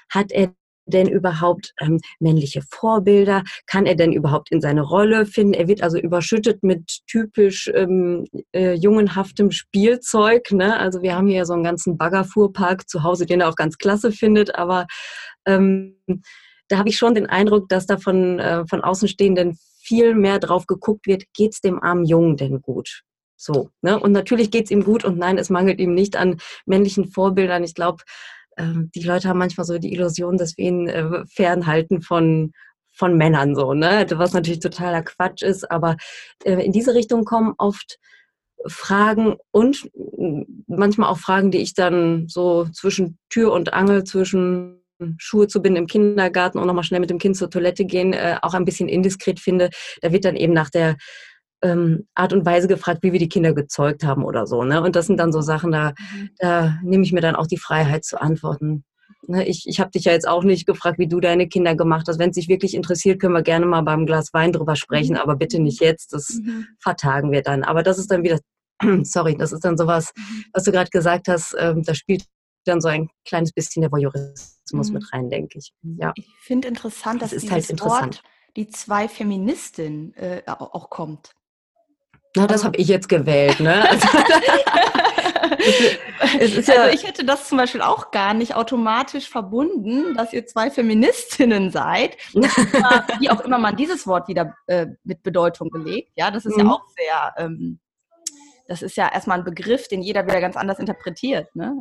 hat 0.10 0.32
er 0.32 0.54
denn 0.88 1.08
überhaupt 1.08 1.74
ähm, 1.82 2.00
männliche 2.20 2.62
Vorbilder? 2.70 3.44
Kann 3.68 3.86
er 3.86 3.96
denn 3.96 4.12
überhaupt 4.12 4.52
in 4.52 4.62
seine 4.62 4.82
Rolle 4.82 5.26
finden? 5.26 5.54
Er 5.54 5.68
wird 5.68 5.84
also 5.84 5.98
überschüttet 5.98 6.64
mit 6.64 7.02
typisch 7.08 7.70
ähm, 7.74 8.26
äh, 8.54 8.74
jungenhaftem 8.74 9.52
Spielzeug. 9.52 10.52
Ne? 10.52 10.78
Also 10.80 11.02
wir 11.02 11.16
haben 11.16 11.28
hier 11.28 11.46
so 11.46 11.54
einen 11.54 11.64
ganzen 11.64 11.98
Baggerfuhrpark 11.98 12.90
zu 12.90 13.04
Hause, 13.04 13.26
den 13.26 13.42
er 13.42 13.50
auch 13.50 13.56
ganz 13.56 13.78
klasse 13.78 14.12
findet, 14.12 14.56
aber 14.56 14.88
ähm, 15.48 15.96
da 16.68 16.78
habe 16.78 16.90
ich 16.90 16.98
schon 16.98 17.16
den 17.16 17.28
Eindruck, 17.28 17.70
dass 17.70 17.88
da 17.88 17.98
von, 17.98 18.40
äh, 18.40 18.66
von 18.68 18.82
Außenstehenden 18.82 19.58
viel 19.82 20.16
mehr 20.16 20.40
drauf 20.40 20.68
geguckt 20.68 21.08
wird, 21.08 21.24
geht 21.34 21.54
es 21.54 21.62
dem 21.62 21.82
armen 21.82 22.06
Jungen 22.06 22.38
denn 22.38 22.62
gut? 22.62 23.04
So, 23.38 23.70
ne? 23.82 24.00
Und 24.00 24.12
natürlich 24.12 24.52
geht 24.52 24.66
es 24.66 24.72
ihm 24.72 24.84
gut 24.84 25.06
und 25.06 25.18
nein, 25.18 25.38
es 25.38 25.50
mangelt 25.50 25.80
ihm 25.80 25.94
nicht 25.94 26.16
an 26.16 26.40
männlichen 26.66 27.10
Vorbildern. 27.10 27.64
Ich 27.64 27.76
glaube, 27.76 28.04
äh, 28.58 28.74
die 28.96 29.04
Leute 29.04 29.30
haben 29.30 29.40
manchmal 29.40 29.66
so 29.66 29.78
die 29.78 29.94
Illusion, 29.94 30.38
dass 30.38 30.58
wir 30.58 30.66
ihn 30.66 30.88
äh, 30.88 31.26
fernhalten 31.28 32.02
von, 32.02 32.52
von 32.92 33.16
Männern 33.16 33.56
so, 33.56 33.74
ne? 33.74 34.06
Was 34.16 34.34
natürlich 34.34 34.60
totaler 34.60 35.04
Quatsch 35.04 35.44
ist, 35.44 35.72
aber 35.72 35.98
äh, 36.44 36.66
in 36.66 36.72
diese 36.72 36.96
Richtung 36.96 37.24
kommen 37.24 37.54
oft 37.58 37.98
Fragen 38.66 39.38
und 39.52 39.90
manchmal 40.68 41.10
auch 41.10 41.20
Fragen, 41.20 41.52
die 41.52 41.60
ich 41.60 41.76
dann 41.76 42.28
so 42.28 42.66
zwischen 42.74 43.20
Tür 43.30 43.54
und 43.54 43.74
Angel, 43.74 44.04
zwischen 44.04 44.77
Schuhe 45.18 45.48
zu 45.48 45.62
binden 45.62 45.78
im 45.78 45.88
Kindergarten 45.88 46.58
und 46.60 46.68
nochmal 46.68 46.84
schnell 46.84 47.00
mit 47.00 47.10
dem 47.10 47.20
Kind 47.20 47.38
zur 47.38 47.50
Toilette 47.50 47.86
gehen, 47.86 48.14
äh, 48.14 48.38
auch 48.42 48.54
ein 48.54 48.66
bisschen 48.66 48.90
indiskret 48.90 49.40
finde. 49.40 49.70
Da 50.02 50.12
wird 50.12 50.26
dann 50.26 50.36
eben 50.36 50.54
nach 50.54 50.70
der 50.70 50.96
ähm, 51.62 52.08
Art 52.14 52.34
und 52.34 52.46
Weise 52.46 52.68
gefragt, 52.68 53.00
wie 53.02 53.14
wir 53.14 53.20
die 53.20 53.30
Kinder 53.30 53.54
gezeugt 53.54 54.04
haben 54.04 54.24
oder 54.24 54.46
so. 54.46 54.64
Ne? 54.64 54.82
Und 54.82 54.96
das 54.96 55.08
sind 55.08 55.20
dann 55.20 55.32
so 55.32 55.42
Sachen, 55.42 55.72
da, 55.72 55.90
mhm. 55.90 56.30
da 56.38 56.78
nehme 56.84 57.04
ich 57.04 57.14
mir 57.14 57.22
dann 57.22 57.36
auch 57.36 57.48
die 57.48 57.58
Freiheit 57.58 58.06
zu 58.06 58.22
antworten. 58.22 58.84
Ne? 59.28 59.48
Ich, 59.48 59.66
ich 59.68 59.80
habe 59.80 59.92
dich 59.92 60.06
ja 60.06 60.12
jetzt 60.12 60.28
auch 60.28 60.44
nicht 60.44 60.68
gefragt, 60.68 61.00
wie 61.00 61.08
du 61.08 61.20
deine 61.20 61.48
Kinder 61.48 61.76
gemacht 61.76 62.08
hast. 62.08 62.20
Wenn 62.20 62.30
es 62.30 62.36
dich 62.36 62.48
wirklich 62.48 62.76
interessiert, 62.76 63.20
können 63.20 63.34
wir 63.34 63.42
gerne 63.42 63.66
mal 63.66 63.82
beim 63.82 64.06
Glas 64.06 64.34
Wein 64.34 64.52
drüber 64.52 64.76
sprechen, 64.76 65.14
mhm. 65.14 65.22
aber 65.22 65.36
bitte 65.36 65.60
nicht 65.60 65.82
jetzt. 65.82 66.14
Das 66.14 66.30
mhm. 66.30 66.68
vertagen 66.80 67.32
wir 67.32 67.42
dann. 67.42 67.64
Aber 67.64 67.82
das 67.82 67.98
ist 67.98 68.12
dann 68.12 68.24
wieder, 68.24 68.40
sorry, 69.04 69.36
das 69.36 69.52
ist 69.52 69.66
dann 69.66 69.78
sowas, 69.78 70.12
mhm. 70.16 70.46
was 70.54 70.64
du 70.64 70.72
gerade 70.72 70.90
gesagt 70.90 71.28
hast, 71.28 71.56
ähm, 71.58 71.84
da 71.84 71.96
spielt 71.96 72.24
dann 72.66 72.82
so 72.82 72.90
ein 72.90 73.10
kleines 73.26 73.52
bisschen 73.52 73.82
der 73.82 73.92
Voyeurismus 73.92 74.57
muss 74.74 74.90
mhm. 74.90 74.96
mit 74.96 75.14
rein, 75.14 75.30
denke 75.30 75.60
ich. 75.60 75.74
Ja. 75.82 76.14
Ich 76.16 76.28
finde 76.42 76.68
interessant, 76.68 77.22
dass 77.22 77.32
das 77.32 77.44
ist 77.44 77.52
halt 77.52 77.70
interessant. 77.70 78.18
Wort 78.18 78.24
die 78.58 78.68
zwei 78.68 79.08
Feministin 79.08 80.14
äh, 80.16 80.42
auch 80.48 80.90
kommt. 80.90 81.32
Na, 82.36 82.48
das 82.48 82.66
habe 82.66 82.76
ich 82.78 82.88
jetzt 82.88 83.08
gewählt, 83.08 83.60
ne? 83.60 83.88
Also, 83.88 84.08
ja 86.72 86.84
also 86.84 86.94
ich 86.94 87.08
hätte 87.08 87.24
das 87.24 87.48
zum 87.48 87.58
Beispiel 87.58 87.82
auch 87.82 88.12
gar 88.12 88.34
nicht 88.34 88.56
automatisch 88.56 89.30
verbunden, 89.30 90.16
dass 90.16 90.34
ihr 90.34 90.46
zwei 90.46 90.72
Feministinnen 90.72 91.72
seid. 91.72 92.18
wie 92.34 93.30
auch 93.30 93.42
immer 93.42 93.60
man 93.60 93.76
dieses 93.76 94.08
Wort 94.08 94.28
wieder 94.28 94.56
äh, 94.66 94.88
mit 95.04 95.24
Bedeutung 95.24 95.70
belegt. 95.70 96.12
Ja, 96.16 96.32
das 96.32 96.46
ist 96.46 96.58
mhm. 96.58 96.66
ja 96.66 96.72
auch 96.72 96.84
sehr, 96.98 97.34
ähm, 97.38 97.80
das 98.68 98.82
ist 98.82 98.98
ja 98.98 99.12
erstmal 99.12 99.38
ein 99.40 99.46
Begriff, 99.46 99.88
den 99.88 100.02
jeder 100.02 100.26
wieder 100.26 100.42
ganz 100.42 100.58
anders 100.58 100.80
interpretiert. 100.80 101.56
Ne? 101.56 101.76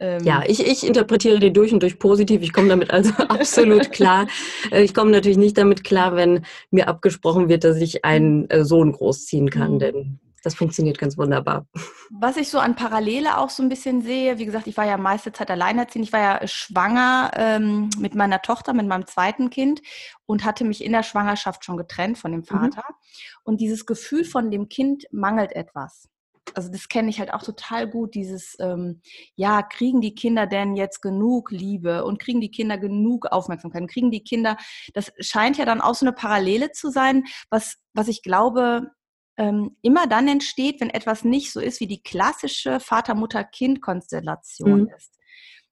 Ähm, 0.00 0.24
ja, 0.24 0.42
ich, 0.46 0.66
ich 0.66 0.86
interpretiere 0.86 1.38
die 1.38 1.52
durch 1.52 1.72
und 1.74 1.82
durch 1.82 1.98
positiv. 1.98 2.40
Ich 2.42 2.52
komme 2.52 2.68
damit 2.68 2.90
also 2.90 3.12
absolut 3.28 3.92
klar. 3.92 4.26
Äh, 4.72 4.82
ich 4.82 4.94
komme 4.94 5.10
natürlich 5.10 5.38
nicht 5.38 5.58
damit 5.58 5.84
klar, 5.84 6.16
wenn 6.16 6.44
mir 6.70 6.88
abgesprochen 6.88 7.48
wird, 7.48 7.64
dass 7.64 7.76
ich 7.76 8.04
einen 8.04 8.48
äh, 8.48 8.64
Sohn 8.64 8.92
großziehen 8.92 9.50
kann, 9.50 9.74
mhm. 9.74 9.78
denn 9.78 10.20
das 10.42 10.54
funktioniert 10.54 10.98
ganz 10.98 11.18
wunderbar. 11.18 11.66
Was 12.10 12.38
ich 12.38 12.48
so 12.48 12.58
an 12.58 12.74
Parallele 12.74 13.36
auch 13.36 13.50
so 13.50 13.62
ein 13.62 13.68
bisschen 13.68 14.00
sehe, 14.00 14.38
wie 14.38 14.46
gesagt, 14.46 14.66
ich 14.66 14.76
war 14.78 14.86
ja 14.86 14.96
meiste 14.96 15.32
Zeit 15.32 15.50
alleinerziehend. 15.50 16.06
Ich 16.06 16.12
war 16.14 16.20
ja 16.20 16.46
schwanger 16.48 17.30
ähm, 17.34 17.90
mit 17.98 18.14
meiner 18.14 18.40
Tochter, 18.40 18.72
mit 18.72 18.86
meinem 18.86 19.06
zweiten 19.06 19.50
Kind 19.50 19.82
und 20.24 20.44
hatte 20.44 20.64
mich 20.64 20.82
in 20.82 20.92
der 20.92 21.02
Schwangerschaft 21.02 21.62
schon 21.64 21.76
getrennt 21.76 22.16
von 22.16 22.32
dem 22.32 22.40
mhm. 22.40 22.44
Vater. 22.44 22.84
Mhm. 22.88 22.94
Und 23.42 23.60
dieses 23.60 23.84
Gefühl 23.84 24.24
von 24.24 24.50
dem 24.50 24.70
Kind 24.70 25.04
mangelt 25.10 25.52
etwas 25.52 26.08
also 26.56 26.70
das 26.70 26.88
kenne 26.88 27.10
ich 27.10 27.18
halt 27.18 27.32
auch 27.32 27.42
total 27.42 27.88
gut, 27.88 28.14
dieses, 28.14 28.56
ähm, 28.60 29.00
ja, 29.34 29.62
kriegen 29.62 30.00
die 30.00 30.14
Kinder 30.14 30.46
denn 30.46 30.76
jetzt 30.76 31.00
genug 31.00 31.50
Liebe 31.50 32.04
und 32.04 32.18
kriegen 32.18 32.40
die 32.40 32.50
Kinder 32.50 32.78
genug 32.78 33.26
Aufmerksamkeit, 33.26 33.88
kriegen 33.88 34.10
die 34.10 34.24
Kinder, 34.24 34.56
das 34.94 35.12
scheint 35.20 35.58
ja 35.58 35.64
dann 35.64 35.80
auch 35.80 35.94
so 35.94 36.06
eine 36.06 36.12
Parallele 36.12 36.72
zu 36.72 36.90
sein, 36.90 37.24
was, 37.50 37.76
was 37.94 38.08
ich 38.08 38.22
glaube, 38.22 38.90
ähm, 39.36 39.76
immer 39.82 40.06
dann 40.06 40.28
entsteht, 40.28 40.80
wenn 40.80 40.90
etwas 40.90 41.24
nicht 41.24 41.52
so 41.52 41.60
ist, 41.60 41.80
wie 41.80 41.86
die 41.86 42.02
klassische 42.02 42.78
Vater-Mutter-Kind-Konstellation 42.78 44.82
mhm. 44.82 44.90
ist. 44.96 45.16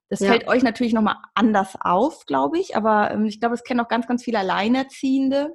Das 0.09 0.21
ja. 0.21 0.31
fällt 0.31 0.49
euch 0.49 0.63
natürlich 0.63 0.95
nochmal 0.95 1.17
anders 1.35 1.77
auf, 1.79 2.25
glaube 2.25 2.59
ich, 2.59 2.77
aber 2.77 3.11
ähm, 3.11 3.27
ich 3.27 3.41
glaube, 3.41 3.55
es 3.55 3.65
kennen 3.65 3.81
auch 3.81 3.89
ganz, 3.89 4.07
ganz 4.07 4.25
viele 4.25 4.39
Alleinerziehende. 4.39 5.55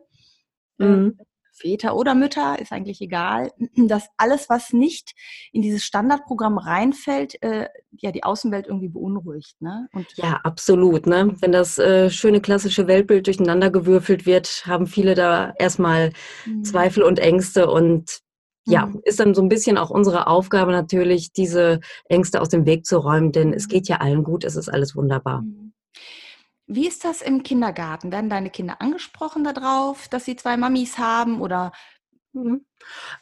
Ähm, 0.80 1.04
mhm. 1.04 1.18
Väter 1.54 1.96
oder 1.96 2.16
Mütter, 2.16 2.60
ist 2.60 2.72
eigentlich 2.72 3.02
egal, 3.02 3.52
dass 3.76 4.08
alles, 4.18 4.50
was 4.50 4.74
nicht 4.74 5.14
in 5.52 5.62
dieses 5.62 5.84
Standardprogramm 5.84 6.58
reinfällt, 6.58 7.42
äh, 7.42 7.68
ja 7.92 8.12
die 8.12 8.24
Außenwelt 8.24 8.68
irgendwie 8.68 8.90
beunruhigt. 8.90 9.62
Ne? 9.62 9.88
Und 9.94 10.08
ja, 10.16 10.40
absolut. 10.44 11.08
Ne? 11.08 11.36
Wenn 11.40 11.52
das 11.52 11.78
äh, 11.78 12.10
schöne 12.10 12.42
klassische 12.42 12.88
Weltbild 12.88 13.28
durcheinander 13.28 13.70
gewürfelt 13.70 14.26
wird, 14.26 14.64
haben 14.66 14.88
viele 14.88 15.16
da 15.16 15.54
erstmal 15.58 16.12
mhm. 16.46 16.64
Zweifel 16.64 17.04
und 17.04 17.20
Ängste 17.20 17.70
und 17.70 18.20
ja, 18.66 18.86
mhm. 18.86 19.02
ist 19.04 19.20
dann 19.20 19.34
so 19.34 19.42
ein 19.42 19.50
bisschen 19.50 19.78
auch 19.78 19.90
unsere 19.90 20.28
Aufgabe 20.28 20.72
natürlich, 20.72 21.34
diese 21.34 21.82
Ängste 22.06 22.42
aus 22.42 22.50
dem 22.50 22.66
Weg 22.66 22.86
zu 22.86 22.98
räumen, 22.98 23.32
denn 23.32 23.54
es 23.54 23.68
mhm. 23.68 23.72
geht 23.72 23.88
ja 23.88 23.98
allen 23.98 24.24
gut, 24.24 24.44
es 24.44 24.56
ist 24.56 24.70
alles 24.70 24.96
wunderbar. 24.96 25.42
Mhm. 25.42 25.74
Wie 26.76 26.88
ist 26.88 27.06
das 27.06 27.22
im 27.22 27.44
Kindergarten? 27.44 28.12
Werden 28.12 28.30
deine 28.30 28.50
Kinder 28.50 28.78
angesprochen 28.80 29.44
darauf, 29.44 30.08
dass 30.08 30.26
sie 30.26 30.36
zwei 30.36 30.58
Mamis 30.58 30.98
haben 30.98 31.40
oder? 31.40 31.72
Mhm. 32.34 32.66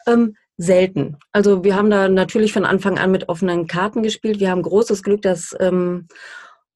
Ähm, 0.06 0.36
selten. 0.56 1.18
Also 1.32 1.62
wir 1.62 1.76
haben 1.76 1.90
da 1.90 2.08
natürlich 2.08 2.52
von 2.52 2.64
Anfang 2.64 2.98
an 2.98 3.10
mit 3.10 3.28
offenen 3.28 3.66
Karten 3.66 4.02
gespielt. 4.02 4.40
Wir 4.40 4.50
haben 4.50 4.62
großes 4.62 5.02
Glück, 5.02 5.20
dass 5.22 5.54
ähm, 5.60 6.08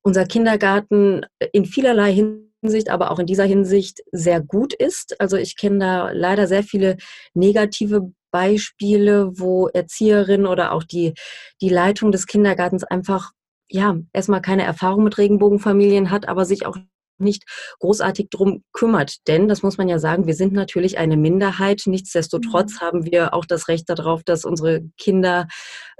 unser 0.02 0.26
Kindergarten 0.26 1.24
in 1.52 1.64
vielerlei 1.64 2.12
Hinsicht, 2.12 2.90
aber 2.90 3.10
auch 3.10 3.18
in 3.18 3.26
dieser 3.26 3.44
Hinsicht 3.44 4.02
sehr 4.12 4.42
gut 4.42 4.74
ist. 4.74 5.18
Also 5.18 5.36
ich 5.38 5.56
kenne 5.56 5.78
da 5.78 6.10
leider 6.10 6.46
sehr 6.46 6.62
viele 6.62 6.96
negative 7.32 8.12
Beispiele, 8.30 9.30
wo 9.38 9.68
Erzieherinnen 9.68 10.46
oder 10.46 10.72
auch 10.72 10.84
die, 10.84 11.14
die 11.62 11.70
Leitung 11.70 12.12
des 12.12 12.26
Kindergartens 12.26 12.84
einfach 12.84 13.32
ja, 13.68 13.96
erstmal 14.12 14.42
keine 14.42 14.64
Erfahrung 14.64 15.04
mit 15.04 15.18
Regenbogenfamilien 15.18 16.10
hat, 16.10 16.28
aber 16.28 16.44
sich 16.44 16.66
auch 16.66 16.76
nicht 17.18 17.44
großartig 17.80 18.28
drum 18.30 18.62
kümmert. 18.72 19.26
Denn, 19.26 19.48
das 19.48 19.62
muss 19.62 19.78
man 19.78 19.88
ja 19.88 19.98
sagen, 19.98 20.26
wir 20.26 20.34
sind 20.34 20.52
natürlich 20.52 20.98
eine 20.98 21.16
Minderheit. 21.16 21.82
Nichtsdestotrotz 21.86 22.74
mhm. 22.74 22.80
haben 22.80 23.04
wir 23.06 23.34
auch 23.34 23.44
das 23.44 23.68
Recht 23.68 23.88
darauf, 23.88 24.22
dass 24.22 24.44
unsere 24.44 24.82
Kinder 24.98 25.48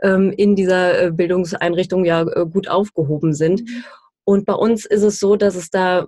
ähm, 0.02 0.32
in 0.36 0.56
dieser 0.56 1.02
äh, 1.02 1.10
Bildungseinrichtung 1.12 2.04
ja 2.04 2.22
äh, 2.22 2.46
gut 2.46 2.68
aufgehoben 2.68 3.34
sind. 3.34 3.62
Mhm. 3.62 3.84
Und 4.24 4.44
bei 4.44 4.54
uns 4.54 4.84
ist 4.84 5.02
es 5.02 5.20
so, 5.20 5.36
dass 5.36 5.54
es 5.54 5.70
da 5.70 6.06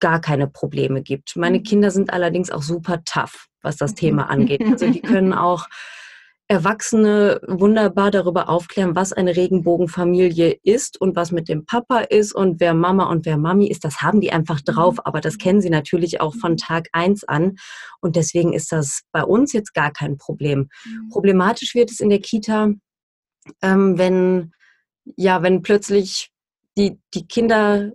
gar 0.00 0.20
keine 0.20 0.46
Probleme 0.46 1.02
gibt. 1.02 1.36
Meine 1.36 1.58
mhm. 1.58 1.62
Kinder 1.62 1.90
sind 1.90 2.12
allerdings 2.12 2.50
auch 2.50 2.62
super 2.62 3.02
tough, 3.04 3.46
was 3.62 3.76
das 3.76 3.94
Thema 3.94 4.24
angeht. 4.30 4.62
Also 4.64 4.90
die 4.90 5.00
können 5.00 5.32
auch 5.32 5.66
Erwachsene 6.48 7.40
wunderbar 7.46 8.12
darüber 8.12 8.48
aufklären, 8.48 8.94
was 8.94 9.12
eine 9.12 9.34
Regenbogenfamilie 9.34 10.58
ist 10.62 11.00
und 11.00 11.16
was 11.16 11.32
mit 11.32 11.48
dem 11.48 11.66
Papa 11.66 12.00
ist 12.00 12.32
und 12.32 12.60
wer 12.60 12.72
Mama 12.72 13.06
und 13.06 13.26
wer 13.26 13.36
Mami 13.36 13.66
ist. 13.66 13.84
Das 13.84 14.00
haben 14.00 14.20
die 14.20 14.32
einfach 14.32 14.60
mhm. 14.60 14.72
drauf, 14.72 15.04
aber 15.04 15.20
das 15.20 15.38
kennen 15.38 15.60
sie 15.60 15.70
natürlich 15.70 16.20
auch 16.20 16.36
von 16.36 16.56
Tag 16.56 16.88
eins 16.92 17.24
an. 17.24 17.56
Und 18.00 18.14
deswegen 18.14 18.52
ist 18.52 18.70
das 18.70 19.02
bei 19.10 19.24
uns 19.24 19.52
jetzt 19.52 19.74
gar 19.74 19.92
kein 19.92 20.18
Problem. 20.18 20.68
Mhm. 20.84 21.08
Problematisch 21.10 21.74
wird 21.74 21.90
es 21.90 21.98
in 21.98 22.10
der 22.10 22.20
Kita, 22.20 22.70
ähm, 23.62 23.98
wenn, 23.98 24.52
ja, 25.16 25.42
wenn 25.42 25.62
plötzlich 25.62 26.30
die, 26.78 27.00
die 27.12 27.26
Kinder 27.26 27.92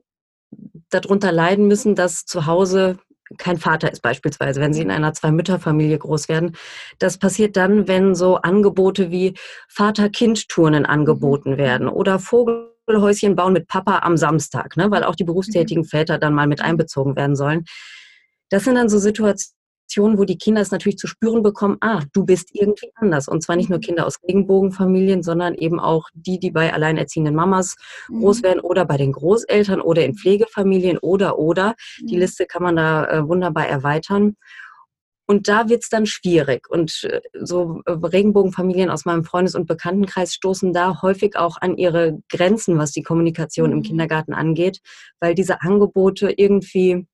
darunter 0.89 1.31
leiden 1.31 1.67
müssen, 1.67 1.95
dass 1.95 2.25
zu 2.25 2.45
Hause 2.47 2.99
kein 3.37 3.57
Vater 3.57 3.91
ist 3.91 4.01
beispielsweise, 4.01 4.61
wenn 4.61 4.73
sie 4.73 4.81
in 4.81 4.91
einer 4.91 5.13
Zwei-Mütter-Familie 5.13 5.97
groß 5.97 6.29
werden. 6.29 6.55
Das 6.99 7.17
passiert 7.17 7.57
dann, 7.57 7.87
wenn 7.87 8.15
so 8.15 8.37
Angebote 8.37 9.11
wie 9.11 9.33
Vater-Kind-Turnen 9.69 10.85
angeboten 10.85 11.51
mhm. 11.51 11.57
werden 11.57 11.87
oder 11.87 12.19
Vogelhäuschen 12.19 13.35
bauen 13.35 13.53
mit 13.53 13.67
Papa 13.67 13.99
am 13.99 14.17
Samstag, 14.17 14.77
ne, 14.77 14.91
weil 14.91 15.03
auch 15.03 15.15
die 15.15 15.23
berufstätigen 15.23 15.83
mhm. 15.83 15.87
Väter 15.87 16.17
dann 16.17 16.33
mal 16.33 16.47
mit 16.47 16.61
einbezogen 16.61 17.15
werden 17.15 17.35
sollen. 17.35 17.65
Das 18.49 18.65
sind 18.65 18.75
dann 18.75 18.89
so 18.89 18.97
Situationen, 18.99 19.60
Situationen, 19.91 20.17
wo 20.17 20.23
die 20.23 20.37
Kinder 20.37 20.61
es 20.61 20.71
natürlich 20.71 20.97
zu 20.97 21.07
spüren 21.07 21.43
bekommen, 21.43 21.77
ah, 21.81 22.01
du 22.13 22.25
bist 22.25 22.49
irgendwie 22.53 22.91
anders. 22.95 23.27
Und 23.27 23.43
zwar 23.43 23.55
nicht 23.55 23.69
nur 23.69 23.79
mhm. 23.79 23.83
Kinder 23.83 24.07
aus 24.07 24.19
Regenbogenfamilien, 24.23 25.21
sondern 25.21 25.53
eben 25.55 25.79
auch 25.79 26.09
die, 26.13 26.39
die 26.39 26.51
bei 26.51 26.73
alleinerziehenden 26.73 27.35
Mamas 27.35 27.75
mhm. 28.09 28.21
groß 28.21 28.43
werden 28.43 28.61
oder 28.61 28.85
bei 28.85 28.97
den 28.97 29.11
Großeltern 29.11 29.81
oder 29.81 30.05
in 30.05 30.15
Pflegefamilien 30.15 30.97
oder 30.97 31.37
oder. 31.37 31.75
Die 31.99 32.15
mhm. 32.15 32.21
Liste 32.21 32.45
kann 32.45 32.63
man 32.63 32.77
da 32.77 33.05
äh, 33.05 33.27
wunderbar 33.27 33.67
erweitern. 33.67 34.35
Und 35.27 35.47
da 35.47 35.69
wird 35.69 35.83
es 35.83 35.89
dann 35.89 36.05
schwierig. 36.05 36.69
Und 36.69 37.03
äh, 37.03 37.21
so 37.33 37.81
äh, 37.85 37.91
Regenbogenfamilien 37.91 38.89
aus 38.89 39.05
meinem 39.05 39.23
Freundes- 39.23 39.55
und 39.55 39.67
Bekanntenkreis 39.67 40.33
stoßen 40.33 40.73
da 40.73 41.01
häufig 41.01 41.35
auch 41.35 41.57
an 41.59 41.77
ihre 41.77 42.19
Grenzen, 42.29 42.77
was 42.77 42.91
die 42.91 43.03
Kommunikation 43.03 43.71
mhm. 43.71 43.77
im 43.77 43.83
Kindergarten 43.83 44.33
angeht, 44.33 44.79
weil 45.19 45.35
diese 45.35 45.61
Angebote 45.61 46.31
irgendwie 46.31 47.07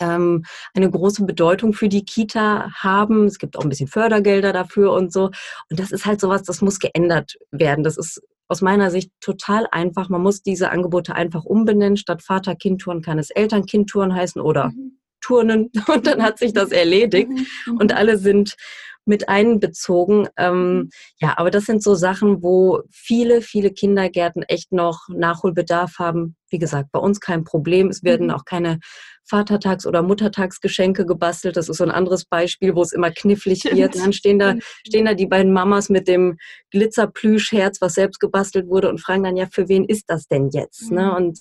ähm, 0.00 0.44
eine 0.74 0.90
große 0.90 1.24
Bedeutung 1.24 1.72
für 1.72 1.88
die 1.88 2.04
Kita 2.04 2.70
haben. 2.72 3.26
Es 3.26 3.38
gibt 3.38 3.56
auch 3.56 3.62
ein 3.62 3.68
bisschen 3.68 3.88
Fördergelder 3.88 4.52
dafür 4.52 4.92
und 4.92 5.12
so. 5.12 5.26
Und 5.70 5.80
das 5.80 5.92
ist 5.92 6.06
halt 6.06 6.20
sowas, 6.20 6.42
das 6.42 6.60
muss 6.60 6.78
geändert 6.78 7.36
werden. 7.50 7.84
Das 7.84 7.96
ist 7.96 8.22
aus 8.48 8.60
meiner 8.60 8.90
Sicht 8.90 9.10
total 9.20 9.66
einfach. 9.70 10.08
Man 10.08 10.22
muss 10.22 10.42
diese 10.42 10.70
Angebote 10.70 11.14
einfach 11.14 11.44
umbenennen. 11.44 11.96
Statt 11.96 12.22
Vater-Kind-Touren 12.22 13.02
kann 13.02 13.18
es 13.18 13.30
Eltern-Kind-Touren 13.30 14.14
heißen 14.14 14.40
oder 14.40 14.68
mhm. 14.68 14.98
Turnen. 15.20 15.70
Und 15.88 16.06
dann 16.06 16.22
hat 16.22 16.38
sich 16.38 16.52
das 16.52 16.70
erledigt. 16.70 17.30
Mhm. 17.30 17.46
mhm. 17.66 17.76
Und 17.78 17.94
alle 17.94 18.18
sind 18.18 18.56
mit 19.04 19.28
einbezogen. 19.28 20.28
Ähm, 20.36 20.74
mhm. 20.74 20.90
ja, 21.18 21.34
aber 21.36 21.50
das 21.50 21.64
sind 21.64 21.82
so 21.82 21.94
Sachen, 21.94 22.42
wo 22.42 22.82
viele, 22.90 23.42
viele 23.42 23.72
Kindergärten 23.72 24.42
echt 24.42 24.72
noch 24.72 25.08
Nachholbedarf 25.08 25.98
haben. 25.98 26.36
Wie 26.50 26.58
gesagt, 26.58 26.90
bei 26.92 27.00
uns 27.00 27.20
kein 27.20 27.44
Problem. 27.44 27.88
Es 27.88 28.02
werden 28.04 28.28
mhm. 28.28 28.34
auch 28.34 28.44
keine 28.44 28.78
Vatertags- 29.24 29.86
oder 29.86 30.02
Muttertagsgeschenke 30.02 31.06
gebastelt. 31.06 31.56
Das 31.56 31.68
ist 31.68 31.78
so 31.78 31.84
ein 31.84 31.90
anderes 31.90 32.24
Beispiel, 32.24 32.74
wo 32.74 32.82
es 32.82 32.92
immer 32.92 33.10
knifflig 33.10 33.64
wird. 33.72 33.96
Dann 33.96 34.12
stehen 34.12 34.38
da, 34.38 34.54
stehen 34.86 35.04
da 35.04 35.14
die 35.14 35.26
beiden 35.26 35.52
Mamas 35.52 35.88
mit 35.88 36.08
dem 36.08 36.38
Glitzerplüschherz, 36.70 37.80
was 37.80 37.94
selbst 37.94 38.20
gebastelt 38.20 38.68
wurde 38.68 38.88
und 38.88 39.00
fragen 39.00 39.22
dann, 39.22 39.36
ja, 39.36 39.46
für 39.50 39.68
wen 39.68 39.84
ist 39.84 40.04
das 40.08 40.26
denn 40.28 40.50
jetzt? 40.50 40.90
Ne? 40.90 41.02
Mhm. 41.02 41.08
Ne? 41.08 41.16
Und 41.16 41.38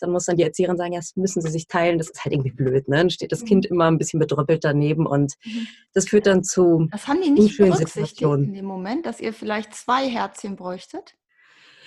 dann 0.00 0.10
muss 0.10 0.26
dann 0.26 0.36
die 0.36 0.42
Erzieherin 0.42 0.76
sagen, 0.76 0.92
ja, 0.92 1.00
das 1.00 1.16
müssen 1.16 1.42
sie 1.42 1.50
sich 1.50 1.66
teilen, 1.66 1.98
das 1.98 2.10
ist 2.10 2.24
halt 2.24 2.32
irgendwie 2.32 2.52
blöd, 2.52 2.88
ne? 2.88 2.96
Dann 2.96 3.10
steht 3.10 3.32
das 3.32 3.44
Kind 3.44 3.64
mhm. 3.64 3.74
immer 3.74 3.86
ein 3.86 3.98
bisschen 3.98 4.20
bedröppelt 4.20 4.64
daneben 4.64 5.06
und 5.06 5.34
mhm. 5.44 5.66
das 5.92 6.08
führt 6.08 6.26
dann 6.26 6.42
zu 6.42 6.88
Das 6.90 7.06
haben 7.06 7.20
die 7.22 7.30
nicht 7.30 7.58
berücksichtigt 7.58 8.22
in 8.22 8.54
dem 8.54 8.64
Moment, 8.64 9.06
dass 9.06 9.20
ihr 9.20 9.32
vielleicht 9.32 9.74
zwei 9.74 10.08
Herzchen 10.08 10.56
bräuchtet? 10.56 11.14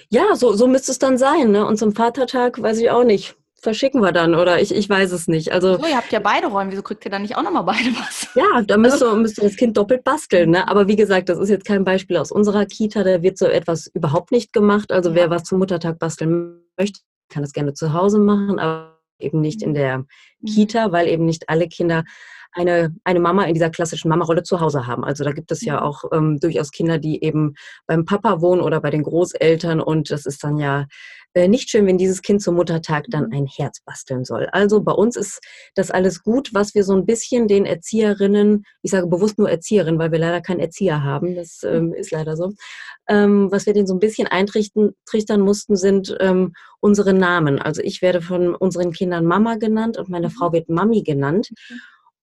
Ja, 0.09 0.35
so, 0.35 0.53
so 0.53 0.67
müsste 0.67 0.91
es 0.91 0.99
dann 0.99 1.17
sein, 1.17 1.51
ne? 1.51 1.65
Und 1.65 1.77
zum 1.77 1.93
Vatertag 1.93 2.61
weiß 2.61 2.77
ich 2.79 2.89
auch 2.89 3.03
nicht. 3.03 3.35
Verschicken 3.59 4.01
wir 4.01 4.11
dann 4.11 4.35
oder 4.35 4.61
ich, 4.61 4.73
ich 4.73 4.87
weiß 4.87 5.11
es 5.11 5.27
nicht. 5.27 5.51
Also, 5.51 5.77
so, 5.77 5.87
ihr 5.87 5.97
habt 5.97 6.11
ja 6.11 6.19
beide 6.19 6.47
Räume, 6.47 6.71
wieso 6.71 6.83
kriegt 6.83 7.03
ihr 7.05 7.11
dann 7.11 7.23
nicht 7.23 7.35
auch 7.35 7.41
nochmal 7.41 7.63
beide 7.63 7.89
was? 7.97 8.27
Ja, 8.35 8.61
da 8.61 8.77
müsste, 8.77 9.15
müsste 9.15 9.41
das 9.41 9.55
Kind 9.55 9.77
doppelt 9.77 10.03
basteln. 10.03 10.51
Ne? 10.51 10.67
Aber 10.67 10.87
wie 10.87 10.95
gesagt, 10.95 11.29
das 11.29 11.39
ist 11.39 11.49
jetzt 11.49 11.65
kein 11.65 11.83
Beispiel 11.83 12.17
aus 12.17 12.31
unserer 12.31 12.65
Kita, 12.65 13.03
da 13.03 13.23
wird 13.23 13.37
so 13.37 13.47
etwas 13.47 13.87
überhaupt 13.87 14.31
nicht 14.31 14.53
gemacht. 14.53 14.91
Also 14.91 15.09
ja. 15.09 15.15
wer 15.15 15.29
was 15.31 15.43
zum 15.43 15.57
Muttertag 15.59 15.97
basteln 15.97 16.61
möchte, 16.77 16.99
kann 17.29 17.41
das 17.41 17.51
gerne 17.51 17.73
zu 17.73 17.93
Hause 17.93 18.19
machen, 18.19 18.59
aber 18.59 18.99
eben 19.19 19.41
nicht 19.41 19.63
in 19.63 19.73
der 19.73 19.99
mhm. 19.99 20.05
Kita, 20.45 20.91
weil 20.91 21.07
eben 21.07 21.25
nicht 21.25 21.49
alle 21.49 21.67
Kinder 21.67 22.03
eine, 22.57 22.95
eine 23.03 23.19
Mama 23.19 23.43
in 23.45 23.53
dieser 23.53 23.69
klassischen 23.69 24.09
Mama-Rolle 24.09 24.43
zu 24.43 24.59
Hause 24.59 24.87
haben. 24.87 25.03
Also 25.03 25.23
da 25.23 25.31
gibt 25.31 25.51
es 25.51 25.63
ja 25.63 25.75
mhm. 25.75 25.79
auch 25.79 26.03
ähm, 26.11 26.39
durchaus 26.39 26.71
Kinder, 26.71 26.97
die 26.97 27.23
eben 27.23 27.53
beim 27.85 28.05
Papa 28.05 28.41
wohnen 28.41 28.61
oder 28.61 28.81
bei 28.81 28.89
den 28.89 29.03
Großeltern 29.03 29.79
und 29.79 30.11
das 30.11 30.25
ist 30.25 30.43
dann 30.43 30.57
ja 30.57 30.87
äh, 31.33 31.47
nicht 31.47 31.69
schön, 31.69 31.85
wenn 31.85 31.99
dieses 31.99 32.23
Kind 32.23 32.41
zum 32.41 32.55
Muttertag 32.55 33.05
dann 33.09 33.27
mhm. 33.27 33.33
ein 33.33 33.45
Herz 33.45 33.79
basteln 33.81 34.25
soll. 34.25 34.47
Also 34.51 34.81
bei 34.81 34.91
uns 34.91 35.15
ist 35.15 35.39
das 35.75 35.91
alles 35.91 36.23
gut, 36.23 36.53
was 36.53 36.73
wir 36.73 36.83
so 36.83 36.93
ein 36.93 37.05
bisschen 37.05 37.47
den 37.47 37.65
Erzieherinnen, 37.65 38.65
ich 38.81 38.91
sage 38.91 39.07
bewusst 39.07 39.37
nur 39.37 39.49
Erzieherin, 39.49 39.99
weil 39.99 40.11
wir 40.11 40.19
leider 40.19 40.41
keinen 40.41 40.59
Erzieher 40.59 41.03
haben, 41.03 41.35
das 41.35 41.61
ähm, 41.63 41.93
ist 41.93 42.11
leider 42.11 42.35
so, 42.35 42.53
ähm, 43.07 43.51
was 43.51 43.67
wir 43.67 43.73
denen 43.73 43.87
so 43.87 43.93
ein 43.93 43.99
bisschen 43.99 44.27
eintrichtern 44.27 45.41
mussten, 45.41 45.75
sind 45.75 46.15
ähm, 46.19 46.53
unsere 46.79 47.13
Namen. 47.13 47.59
Also 47.59 47.81
ich 47.83 48.01
werde 48.01 48.21
von 48.21 48.55
unseren 48.55 48.91
Kindern 48.91 49.25
Mama 49.25 49.55
genannt 49.55 49.97
und 49.97 50.09
meine 50.09 50.31
Frau 50.31 50.51
wird 50.53 50.69
Mami 50.69 51.03
genannt. 51.03 51.49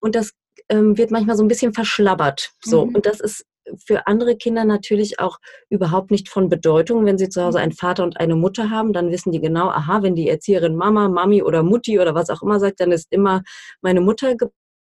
Und 0.05 0.13
das 0.13 0.33
ähm, 0.69 0.99
wird 0.99 1.09
manchmal 1.09 1.35
so 1.35 1.43
ein 1.43 1.47
bisschen 1.47 1.73
verschlabbert. 1.73 2.51
So. 2.61 2.85
Mhm. 2.85 2.93
Und 2.93 3.07
das 3.07 3.19
ist 3.19 3.43
für 3.87 4.05
andere 4.05 4.35
Kinder 4.35 4.63
natürlich 4.63 5.19
auch 5.19 5.39
überhaupt 5.71 6.11
nicht 6.11 6.29
von 6.29 6.47
Bedeutung. 6.47 7.07
Wenn 7.07 7.17
sie 7.17 7.27
zu 7.27 7.43
Hause 7.43 7.57
einen 7.57 7.71
Vater 7.71 8.03
und 8.03 8.19
eine 8.19 8.35
Mutter 8.35 8.69
haben, 8.69 8.93
dann 8.93 9.09
wissen 9.09 9.31
die 9.31 9.41
genau, 9.41 9.69
aha, 9.69 10.03
wenn 10.03 10.13
die 10.13 10.29
Erzieherin 10.29 10.75
Mama, 10.75 11.09
Mami 11.09 11.41
oder 11.41 11.63
Mutti 11.63 11.99
oder 11.99 12.13
was 12.13 12.29
auch 12.29 12.43
immer 12.43 12.59
sagt, 12.59 12.81
dann 12.81 12.91
ist 12.91 13.07
immer 13.09 13.41
meine 13.81 13.99
Mutter 13.99 14.35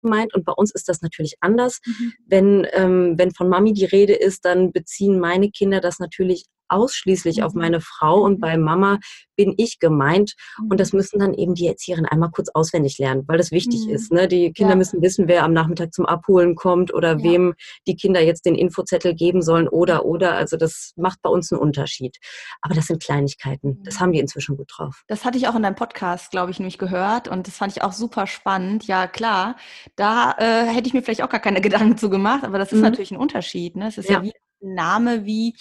gemeint. 0.02 0.34
Und 0.34 0.44
bei 0.44 0.54
uns 0.54 0.74
ist 0.74 0.88
das 0.88 1.02
natürlich 1.02 1.36
anders. 1.38 1.78
Mhm. 1.86 2.12
Wenn, 2.26 2.66
ähm, 2.72 3.14
wenn 3.16 3.30
von 3.30 3.48
Mami 3.48 3.74
die 3.74 3.84
Rede 3.84 4.14
ist, 4.14 4.44
dann 4.44 4.72
beziehen 4.72 5.20
meine 5.20 5.52
Kinder 5.52 5.80
das 5.80 6.00
natürlich 6.00 6.46
ausschließlich 6.72 7.38
mhm. 7.38 7.42
auf 7.44 7.54
meine 7.54 7.80
Frau 7.80 8.22
und 8.22 8.40
bei 8.40 8.56
Mama 8.56 8.98
bin 9.36 9.54
ich 9.56 9.78
gemeint. 9.78 10.34
Und 10.68 10.78
das 10.80 10.92
mhm. 10.92 10.98
müssen 10.98 11.18
dann 11.18 11.34
eben 11.34 11.54
die 11.54 11.66
Erzieherinnen 11.66 12.10
einmal 12.10 12.30
kurz 12.30 12.48
auswendig 12.50 12.98
lernen, 12.98 13.24
weil 13.26 13.38
das 13.38 13.50
wichtig 13.50 13.86
mhm. 13.86 13.94
ist. 13.94 14.12
Ne? 14.12 14.28
Die 14.28 14.52
Kinder 14.52 14.72
ja. 14.72 14.76
müssen 14.76 15.02
wissen, 15.02 15.28
wer 15.28 15.44
am 15.44 15.52
Nachmittag 15.52 15.92
zum 15.92 16.06
Abholen 16.06 16.54
kommt 16.54 16.92
oder 16.92 17.18
ja. 17.18 17.22
wem 17.22 17.54
die 17.86 17.96
Kinder 17.96 18.20
jetzt 18.20 18.46
den 18.46 18.54
Infozettel 18.54 19.14
geben 19.14 19.42
sollen 19.42 19.68
oder, 19.68 20.04
oder. 20.04 20.34
Also 20.34 20.56
das 20.56 20.92
macht 20.96 21.20
bei 21.22 21.30
uns 21.30 21.52
einen 21.52 21.60
Unterschied. 21.60 22.18
Aber 22.60 22.74
das 22.74 22.86
sind 22.86 23.02
Kleinigkeiten. 23.02 23.82
Das 23.84 24.00
haben 24.00 24.12
die 24.12 24.20
inzwischen 24.20 24.56
gut 24.56 24.70
drauf. 24.76 25.02
Das 25.08 25.24
hatte 25.24 25.38
ich 25.38 25.48
auch 25.48 25.54
in 25.54 25.62
deinem 25.62 25.74
Podcast, 25.74 26.30
glaube 26.30 26.50
ich, 26.50 26.58
nämlich 26.58 26.78
gehört 26.78 27.28
und 27.28 27.46
das 27.46 27.56
fand 27.56 27.72
ich 27.76 27.82
auch 27.82 27.92
super 27.92 28.26
spannend. 28.26 28.86
Ja, 28.86 29.06
klar, 29.06 29.56
da 29.96 30.34
äh, 30.38 30.66
hätte 30.66 30.86
ich 30.86 30.94
mir 30.94 31.02
vielleicht 31.02 31.22
auch 31.22 31.28
gar 31.28 31.40
keine 31.40 31.60
Gedanken 31.72 31.96
zu 31.96 32.10
gemacht, 32.10 32.44
aber 32.44 32.58
das 32.58 32.72
ist 32.72 32.78
mhm. 32.78 32.84
natürlich 32.84 33.10
ein 33.10 33.16
Unterschied. 33.16 33.76
Ne? 33.76 33.88
Es 33.88 33.98
ist 33.98 34.08
ja, 34.08 34.16
ja 34.18 34.22
wie 34.22 34.32
ein 34.62 34.74
Name 34.74 35.24
wie 35.24 35.56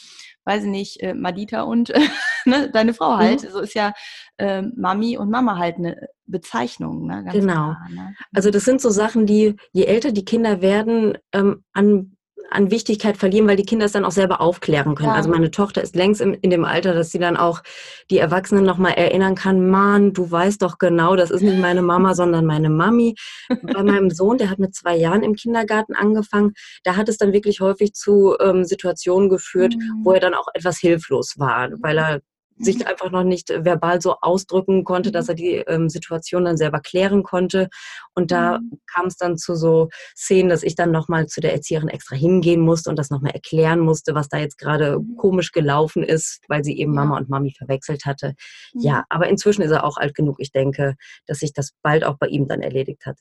weiß 0.45 0.63
ich 0.63 0.69
nicht, 0.69 1.01
äh, 1.01 1.13
Madita 1.13 1.61
und 1.63 1.89
äh, 1.91 1.99
ne, 2.45 2.69
deine 2.71 2.93
Frau 2.93 3.17
halt. 3.17 3.43
Mhm. 3.43 3.49
So 3.49 3.59
ist 3.59 3.73
ja 3.73 3.93
äh, 4.37 4.61
Mami 4.61 5.17
und 5.17 5.29
Mama 5.29 5.57
halt 5.57 5.77
eine 5.77 6.07
Bezeichnung. 6.25 7.07
Ne? 7.07 7.23
Ganz 7.23 7.33
genau. 7.33 7.53
Klar, 7.53 7.87
ne? 7.89 8.15
Also 8.33 8.51
das 8.51 8.65
sind 8.65 8.81
so 8.81 8.89
Sachen, 8.89 9.25
die, 9.25 9.55
je 9.71 9.85
älter 9.85 10.11
die 10.11 10.25
Kinder 10.25 10.61
werden, 10.61 11.17
ähm, 11.33 11.63
an 11.73 12.17
an 12.49 12.71
Wichtigkeit 12.71 13.17
verlieren, 13.17 13.47
weil 13.47 13.55
die 13.55 13.65
Kinder 13.65 13.85
es 13.85 13.91
dann 13.91 14.05
auch 14.05 14.11
selber 14.11 14.41
aufklären 14.41 14.95
können. 14.95 15.09
Ja. 15.09 15.15
Also 15.15 15.29
meine 15.29 15.51
Tochter 15.51 15.81
ist 15.81 15.95
längst 15.95 16.21
in 16.21 16.49
dem 16.49 16.65
Alter, 16.65 16.93
dass 16.93 17.11
sie 17.11 17.19
dann 17.19 17.37
auch 17.37 17.61
die 18.09 18.17
Erwachsenen 18.17 18.65
nochmal 18.65 18.93
erinnern 18.93 19.35
kann, 19.35 19.69
Mann, 19.69 20.13
du 20.13 20.29
weißt 20.29 20.61
doch 20.61 20.77
genau, 20.77 21.15
das 21.15 21.31
ist 21.31 21.41
nicht 21.41 21.59
meine 21.59 21.81
Mama, 21.81 22.13
sondern 22.15 22.45
meine 22.45 22.69
Mami. 22.69 23.15
Bei 23.61 23.83
meinem 23.83 24.09
Sohn, 24.09 24.37
der 24.37 24.49
hat 24.49 24.59
mit 24.59 24.75
zwei 24.75 24.95
Jahren 24.95 25.23
im 25.23 25.35
Kindergarten 25.35 25.95
angefangen, 25.95 26.53
da 26.83 26.95
hat 26.95 27.09
es 27.09 27.17
dann 27.17 27.33
wirklich 27.33 27.61
häufig 27.61 27.93
zu 27.93 28.35
ähm, 28.39 28.65
Situationen 28.65 29.29
geführt, 29.29 29.75
mhm. 29.75 30.03
wo 30.03 30.11
er 30.11 30.19
dann 30.19 30.33
auch 30.33 30.47
etwas 30.53 30.79
hilflos 30.79 31.35
war, 31.37 31.69
weil 31.81 31.97
er 31.97 32.21
sich 32.63 32.79
mhm. 32.79 32.87
einfach 32.87 33.11
noch 33.11 33.23
nicht 33.23 33.49
äh, 33.49 33.65
verbal 33.65 34.01
so 34.01 34.15
ausdrücken 34.21 34.83
konnte, 34.83 35.11
dass 35.11 35.25
mhm. 35.25 35.29
er 35.29 35.35
die 35.35 35.55
ähm, 35.55 35.89
Situation 35.89 36.45
dann 36.45 36.57
selber 36.57 36.79
klären 36.79 37.23
konnte. 37.23 37.69
Und 38.13 38.31
da 38.31 38.59
mhm. 38.59 38.79
kam 38.93 39.07
es 39.07 39.17
dann 39.17 39.37
zu 39.37 39.55
so 39.55 39.89
Szenen, 40.15 40.49
dass 40.49 40.63
ich 40.63 40.75
dann 40.75 40.91
nochmal 40.91 41.27
zu 41.27 41.41
der 41.41 41.53
Erzieherin 41.53 41.89
extra 41.89 42.15
hingehen 42.15 42.61
musste 42.61 42.89
und 42.89 42.97
das 42.97 43.09
nochmal 43.09 43.31
erklären 43.31 43.79
musste, 43.79 44.15
was 44.15 44.29
da 44.29 44.37
jetzt 44.37 44.57
gerade 44.57 44.99
mhm. 44.99 45.17
komisch 45.17 45.51
gelaufen 45.51 46.03
ist, 46.03 46.41
weil 46.47 46.63
sie 46.63 46.77
eben 46.77 46.93
Mama 46.93 47.17
und 47.17 47.29
Mami 47.29 47.53
verwechselt 47.57 48.05
hatte. 48.05 48.33
Mhm. 48.73 48.81
Ja, 48.81 49.03
aber 49.09 49.27
inzwischen 49.27 49.61
ist 49.61 49.71
er 49.71 49.83
auch 49.83 49.97
alt 49.97 50.15
genug. 50.15 50.37
Ich 50.39 50.51
denke, 50.51 50.95
dass 51.25 51.39
sich 51.39 51.53
das 51.53 51.71
bald 51.81 52.03
auch 52.03 52.17
bei 52.17 52.27
ihm 52.27 52.47
dann 52.47 52.61
erledigt 52.61 53.05
hat. 53.05 53.17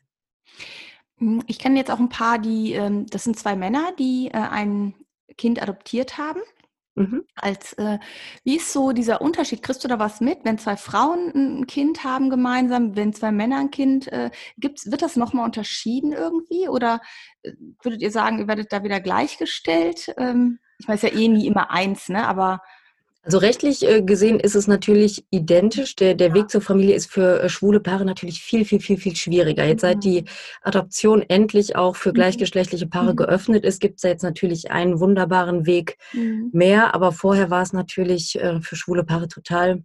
Ich 1.46 1.59
kenne 1.59 1.79
jetzt 1.79 1.90
auch 1.90 1.98
ein 1.98 2.09
paar, 2.09 2.38
die, 2.38 2.72
ähm, 2.72 3.07
das 3.07 3.24
sind 3.24 3.38
zwei 3.38 3.55
Männer, 3.55 3.92
die 3.98 4.29
äh, 4.29 4.38
ein 4.38 4.94
Kind 5.37 5.62
adoptiert 5.62 6.16
haben. 6.16 6.40
Mhm. 6.96 7.24
Als 7.37 7.72
äh, 7.74 7.98
wie 8.44 8.57
ist 8.57 8.72
so 8.72 8.92
dieser 8.92 9.20
Unterschied? 9.20 9.62
Kriegst 9.62 9.85
du 9.85 9.88
da 9.88 9.98
was 9.98 10.20
mit, 10.20 10.44
wenn 10.44 10.59
zwei 10.59 10.76
Frauen 10.76 11.33
ein 11.35 11.66
Kind 11.66 12.05
haben 12.05 12.31
gemeinsam, 12.31 12.96
wenn 12.96 13.12
zwei 13.12 13.33
Männer 13.33 13.59
ein 13.59 13.70
Kind, 13.70 14.09
äh, 14.12 14.31
gibt's, 14.59 14.90
wird 14.90 15.03
das 15.03 15.16
nochmal 15.16 15.44
unterschieden 15.44 16.12
irgendwie? 16.12 16.68
Oder 16.68 17.00
äh, 17.42 17.53
würdet 17.83 18.03
ihr 18.03 18.11
sagen, 18.11 18.38
ihr 18.40 18.48
werdet 18.48 18.72
da 18.72 18.83
wieder 18.83 19.00
gleichgestellt? 19.00 20.12
Ähm, 20.18 20.59
ich 20.79 20.88
weiß 20.88 21.03
ja 21.03 21.12
eh 21.12 21.29
nie 21.29 21.46
immer 21.46 21.70
eins, 21.70 22.09
ne? 22.09 22.26
Aber 22.26 22.61
also 23.22 23.37
rechtlich 23.37 23.87
äh, 23.87 24.00
gesehen 24.00 24.40
ist 24.40 24.54
es 24.54 24.66
natürlich 24.66 25.24
identisch. 25.30 25.94
Der, 25.96 26.14
der 26.14 26.28
ja. 26.28 26.35
Weg 26.35 26.50
zur 26.50 26.62
Familie 26.62 26.94
ist 26.94 27.11
für 27.11 27.42
äh, 27.42 27.48
schwule 27.50 27.80
Paare 27.80 28.06
natürlich 28.06 28.40
viel, 28.40 28.64
viel, 28.64 28.80
viel, 28.80 28.96
viel 28.96 29.14
schwieriger. 29.14 29.64
Jetzt 29.64 29.83
seit 29.83 29.96
mhm. 29.96 30.00
die 30.00 30.24
Adoption 30.62 31.22
endlich 31.28 31.76
auch 31.76 31.96
für 31.96 32.11
mhm. 32.11 32.14
gleichgeschlechtliche 32.14 32.87
Paare 32.87 33.12
mhm. 33.12 33.16
geöffnet 33.16 33.64
ist, 33.64 33.80
gibt 33.80 33.96
es 33.96 34.04
jetzt 34.04 34.22
natürlich 34.22 34.70
einen 34.70 35.00
wunderbaren 35.00 35.66
Weg 35.66 35.98
mhm. 36.14 36.48
mehr. 36.52 36.94
Aber 36.94 37.12
vorher 37.12 37.50
war 37.50 37.62
es 37.62 37.74
natürlich 37.74 38.40
äh, 38.40 38.61
für 38.62 38.76
schwule 38.76 39.04
Paare 39.04 39.28
total 39.28 39.83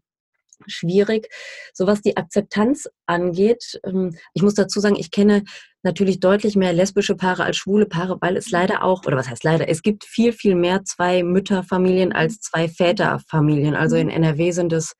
schwierig. 0.68 1.28
So 1.74 1.88
was 1.88 2.02
die 2.02 2.18
Akzeptanz 2.18 2.90
angeht, 3.06 3.80
ähm, 3.86 4.16
ich 4.34 4.42
muss 4.42 4.54
dazu 4.54 4.80
sagen, 4.80 4.96
ich 4.96 5.12
kenne 5.12 5.44
natürlich 5.84 6.20
deutlich 6.20 6.56
mehr 6.56 6.74
lesbische 6.74 7.16
Paare 7.16 7.44
als 7.44 7.58
schwule 7.58 7.86
Paare, 7.86 8.18
weil 8.20 8.38
es 8.38 8.50
leider 8.50 8.84
auch, 8.84 9.06
oder 9.06 9.18
was 9.18 9.30
heißt 9.30 9.44
leider, 9.44 9.70
es 9.70 9.82
gibt 9.82 10.04
viel, 10.04 10.34
viel 10.34 10.56
mehr 10.56 10.84
zwei 10.84 11.24
Mütterfamilien 11.24 12.12
als 12.12 12.40
zwei 12.40 12.68
Väterfamilien. 12.68 13.76
Also 13.76 13.96
in 13.96 14.10
NRW 14.10 14.52
sind 14.52 14.74
es 14.74 14.96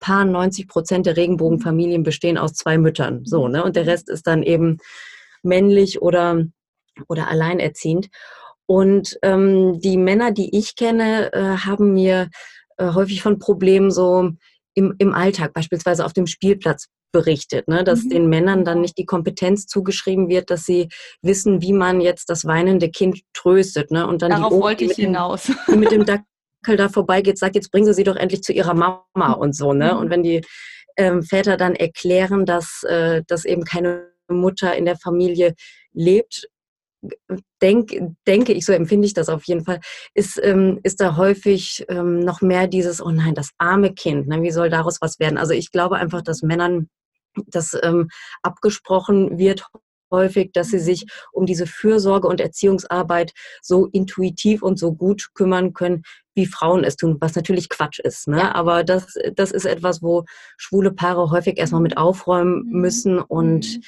paar 0.00 0.24
90 0.24 0.66
Prozent 0.66 1.06
der 1.06 1.16
Regenbogenfamilien 1.16 2.02
bestehen 2.02 2.38
aus 2.38 2.54
zwei 2.54 2.78
Müttern. 2.78 3.24
So, 3.24 3.48
ne? 3.48 3.62
Und 3.62 3.76
der 3.76 3.86
Rest 3.86 4.08
ist 4.08 4.26
dann 4.26 4.42
eben 4.42 4.78
männlich 5.42 6.02
oder, 6.02 6.44
oder 7.08 7.28
alleinerziehend. 7.28 8.08
Und 8.66 9.18
ähm, 9.22 9.80
die 9.80 9.96
Männer, 9.96 10.32
die 10.32 10.56
ich 10.56 10.74
kenne, 10.74 11.32
äh, 11.32 11.56
haben 11.58 11.92
mir 11.92 12.30
äh, 12.78 12.92
häufig 12.92 13.22
von 13.22 13.38
Problemen 13.38 13.90
so 13.90 14.30
im, 14.74 14.94
im 14.98 15.12
Alltag, 15.12 15.52
beispielsweise 15.52 16.04
auf 16.04 16.12
dem 16.12 16.26
Spielplatz 16.26 16.86
berichtet, 17.12 17.68
ne? 17.68 17.84
dass 17.84 18.04
mhm. 18.04 18.10
den 18.10 18.28
Männern 18.28 18.64
dann 18.64 18.80
nicht 18.80 18.96
die 18.98 19.04
Kompetenz 19.04 19.66
zugeschrieben 19.66 20.28
wird, 20.28 20.50
dass 20.50 20.64
sie 20.64 20.88
wissen, 21.22 21.60
wie 21.60 21.72
man 21.72 22.00
jetzt 22.00 22.30
das 22.30 22.44
weinende 22.44 22.90
Kind 22.90 23.20
tröstet. 23.32 23.90
Ne? 23.90 24.06
Und 24.06 24.22
dann 24.22 24.30
Darauf 24.30 24.52
die 24.52 24.60
wollte 24.60 24.84
ich 24.84 24.94
dem, 24.94 25.06
hinaus. 25.06 25.50
Die 25.68 25.76
mit 25.76 25.90
dem 25.90 26.04
Dackel 26.04 26.76
da 26.76 26.88
vorbeigeht, 26.88 27.38
sagt, 27.38 27.56
jetzt 27.56 27.70
bringen 27.72 27.86
Sie 27.86 27.94
sie 27.94 28.04
doch 28.04 28.16
endlich 28.16 28.42
zu 28.42 28.52
ihrer 28.52 28.74
Mama 28.74 29.32
und 29.32 29.56
so. 29.56 29.72
Ne? 29.72 29.96
Und 29.96 30.06
mhm. 30.06 30.10
wenn 30.10 30.22
die 30.22 30.42
ähm, 30.96 31.22
Väter 31.22 31.56
dann 31.56 31.74
erklären, 31.74 32.46
dass, 32.46 32.82
äh, 32.84 33.22
dass 33.26 33.44
eben 33.44 33.64
keine 33.64 34.10
Mutter 34.28 34.76
in 34.76 34.84
der 34.84 34.96
Familie 34.96 35.54
lebt, 35.92 36.46
denk, 37.62 37.94
denke 38.26 38.52
ich, 38.52 38.64
so 38.64 38.72
empfinde 38.72 39.06
ich 39.06 39.14
das 39.14 39.28
auf 39.28 39.44
jeden 39.44 39.64
Fall, 39.64 39.80
ist, 40.14 40.40
ähm, 40.42 40.80
ist 40.82 41.00
da 41.00 41.16
häufig 41.16 41.84
ähm, 41.88 42.20
noch 42.20 42.40
mehr 42.40 42.66
dieses, 42.66 43.02
oh 43.02 43.10
nein, 43.10 43.34
das 43.34 43.50
arme 43.58 43.94
Kind, 43.94 44.28
ne, 44.28 44.42
wie 44.42 44.50
soll 44.50 44.70
daraus 44.70 44.98
was 45.00 45.18
werden? 45.18 45.38
Also 45.38 45.52
ich 45.52 45.70
glaube 45.70 45.96
einfach, 45.96 46.22
dass 46.22 46.42
Männern 46.42 46.88
das 47.46 47.76
ähm, 47.82 48.08
abgesprochen 48.42 49.38
wird 49.38 49.66
häufig, 50.10 50.50
dass 50.52 50.68
sie 50.68 50.80
sich 50.80 51.06
um 51.32 51.46
diese 51.46 51.66
Fürsorge 51.66 52.26
und 52.26 52.40
Erziehungsarbeit 52.40 53.32
so 53.62 53.86
intuitiv 53.86 54.62
und 54.62 54.76
so 54.76 54.92
gut 54.92 55.28
kümmern 55.34 55.72
können, 55.72 56.02
wie 56.34 56.46
Frauen 56.46 56.82
es 56.82 56.96
tun, 56.96 57.18
was 57.20 57.36
natürlich 57.36 57.68
Quatsch 57.68 58.00
ist. 58.00 58.26
Ne? 58.26 58.38
Ja. 58.38 58.54
Aber 58.54 58.82
das, 58.82 59.14
das 59.36 59.52
ist 59.52 59.66
etwas, 59.66 60.02
wo 60.02 60.24
schwule 60.56 60.90
Paare 60.90 61.30
häufig 61.30 61.58
erstmal 61.58 61.82
mit 61.82 61.96
aufräumen 61.96 62.64
mhm. 62.66 62.80
müssen 62.80 63.18
und 63.20 63.76
mhm 63.76 63.82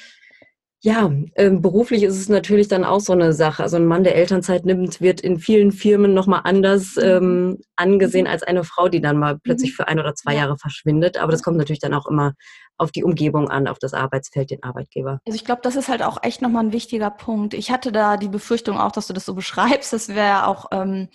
ja, 0.85 1.09
ähm, 1.35 1.61
beruflich 1.61 2.03
ist 2.03 2.17
es 2.17 2.27
natürlich 2.27 2.67
dann 2.67 2.83
auch 2.83 2.99
so 2.99 3.13
eine 3.13 3.31
Sache. 3.31 3.63
Also 3.63 3.77
ein 3.77 3.85
Mann, 3.85 4.03
der 4.03 4.17
Elternzeit 4.17 4.65
nimmt, 4.65 4.99
wird 4.99 5.21
in 5.21 5.39
vielen 5.39 5.71
Firmen 5.71 6.13
nochmal 6.13 6.41
anders 6.43 6.97
mhm. 6.97 7.03
ähm, 7.03 7.57
angesehen 7.77 8.25
mhm. 8.25 8.31
als 8.31 8.43
eine 8.43 8.65
Frau, 8.65 8.89
die 8.89 8.99
dann 8.99 9.17
mal 9.17 9.39
plötzlich 9.39 9.71
mhm. 9.71 9.75
für 9.75 9.87
ein 9.87 9.99
oder 10.01 10.13
zwei 10.13 10.35
Jahre 10.35 10.57
verschwindet. 10.57 11.15
Aber 11.17 11.31
das 11.31 11.41
kommt 11.41 11.55
natürlich 11.55 11.79
dann 11.79 11.93
auch 11.93 12.05
immer 12.05 12.33
auf 12.77 12.91
die 12.91 13.03
Umgebung 13.03 13.49
an, 13.49 13.67
auf 13.67 13.79
das 13.79 13.93
Arbeitsfeld, 13.93 14.51
den 14.51 14.63
Arbeitgeber. 14.63 15.19
Also 15.25 15.35
ich 15.35 15.45
glaube, 15.45 15.61
das 15.63 15.75
ist 15.75 15.89
halt 15.89 16.01
auch 16.01 16.17
echt 16.23 16.41
nochmal 16.41 16.65
ein 16.65 16.73
wichtiger 16.73 17.11
Punkt. 17.11 17.53
Ich 17.53 17.71
hatte 17.71 17.91
da 17.91 18.17
die 18.17 18.27
Befürchtung 18.27 18.77
auch, 18.77 18.91
dass 18.91 19.07
du 19.07 19.13
das 19.13 19.25
so 19.25 19.33
beschreibst. 19.35 19.93
Das 19.93 20.09
wäre 20.09 20.47
auch, 20.47 20.65
ähm, 20.71 21.09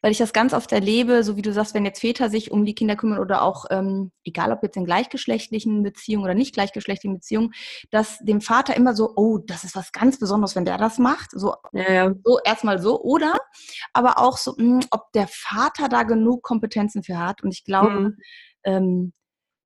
weil 0.00 0.12
ich 0.12 0.18
das 0.18 0.32
ganz 0.32 0.54
oft 0.54 0.72
erlebe, 0.72 1.22
so 1.22 1.36
wie 1.36 1.42
du 1.42 1.52
sagst, 1.52 1.74
wenn 1.74 1.84
jetzt 1.84 2.00
Väter 2.00 2.30
sich 2.30 2.50
um 2.50 2.64
die 2.64 2.74
Kinder 2.74 2.96
kümmern 2.96 3.18
oder 3.18 3.42
auch, 3.42 3.66
ähm, 3.70 4.12
egal 4.24 4.52
ob 4.52 4.62
jetzt 4.62 4.76
in 4.76 4.84
gleichgeschlechtlichen 4.84 5.82
Beziehungen 5.82 6.24
oder 6.24 6.34
nicht 6.34 6.54
gleichgeschlechtlichen 6.54 7.14
Beziehungen, 7.14 7.52
dass 7.90 8.18
dem 8.20 8.40
Vater 8.40 8.76
immer 8.76 8.94
so, 8.94 9.12
oh, 9.16 9.38
das 9.38 9.64
ist 9.64 9.76
was 9.76 9.92
ganz 9.92 10.18
Besonderes, 10.18 10.56
wenn 10.56 10.64
der 10.64 10.78
das 10.78 10.98
macht. 10.98 11.30
So, 11.32 11.54
ja, 11.72 11.92
ja. 11.92 12.14
so 12.24 12.38
erstmal 12.44 12.80
so. 12.80 13.00
Oder 13.00 13.34
aber 13.92 14.18
auch 14.18 14.38
so, 14.38 14.54
mh, 14.56 14.62
hm, 14.62 14.80
ob 14.90 15.12
der 15.12 15.28
Vater 15.28 15.88
da 15.88 16.02
genug 16.02 16.42
Kompetenzen 16.42 17.02
für 17.02 17.18
hat. 17.18 17.42
Und 17.42 17.52
ich 17.52 17.64
glaube, 17.64 17.90
mhm. 17.90 18.16
ähm, 18.64 19.12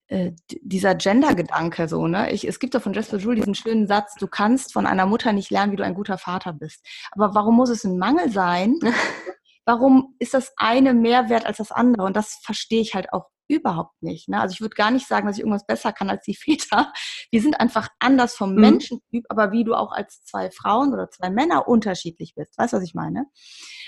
äh, 0.08 0.32
dieser 0.48 0.94
Gender-Gedanke 0.94 1.88
so, 1.88 2.06
ne? 2.06 2.30
Ich, 2.32 2.46
es 2.46 2.58
gibt 2.58 2.74
doch 2.74 2.82
von 2.82 2.92
Jasper 2.92 3.16
Joule 3.16 3.36
diesen 3.36 3.54
schönen 3.54 3.86
Satz, 3.86 4.14
du 4.14 4.28
kannst 4.28 4.72
von 4.72 4.86
einer 4.86 5.06
Mutter 5.06 5.32
nicht 5.32 5.50
lernen, 5.50 5.72
wie 5.72 5.76
du 5.76 5.84
ein 5.84 5.94
guter 5.94 6.18
Vater 6.18 6.52
bist. 6.52 6.86
Aber 7.12 7.34
warum 7.34 7.56
muss 7.56 7.70
es 7.70 7.84
ein 7.84 7.98
Mangel 7.98 8.30
sein? 8.30 8.78
warum 9.66 10.14
ist 10.18 10.34
das 10.34 10.52
eine 10.56 10.94
mehr 10.94 11.28
wert 11.28 11.44
als 11.44 11.58
das 11.58 11.72
andere? 11.72 12.06
Und 12.06 12.16
das 12.16 12.38
verstehe 12.42 12.80
ich 12.80 12.94
halt 12.94 13.12
auch 13.12 13.26
überhaupt 13.48 14.00
nicht. 14.00 14.28
Ne? 14.28 14.40
Also 14.40 14.52
ich 14.52 14.60
würde 14.60 14.74
gar 14.74 14.90
nicht 14.90 15.06
sagen, 15.06 15.26
dass 15.26 15.36
ich 15.36 15.42
irgendwas 15.42 15.66
besser 15.66 15.92
kann 15.92 16.10
als 16.10 16.24
die 16.24 16.34
Väter. 16.36 16.92
Wir 17.30 17.42
sind 17.42 17.60
einfach 17.60 17.88
anders 17.98 18.34
vom 18.34 18.54
mhm. 18.54 18.60
Menschentyp, 18.60 19.24
aber 19.28 19.52
wie 19.52 19.64
du 19.64 19.74
auch 19.74 19.92
als 19.92 20.24
zwei 20.24 20.50
Frauen 20.50 20.92
oder 20.92 21.10
zwei 21.10 21.30
Männer 21.30 21.68
unterschiedlich 21.68 22.34
bist. 22.34 22.56
Weißt 22.58 22.72
du, 22.72 22.78
was 22.78 22.84
ich 22.84 22.94
meine? 22.94 23.26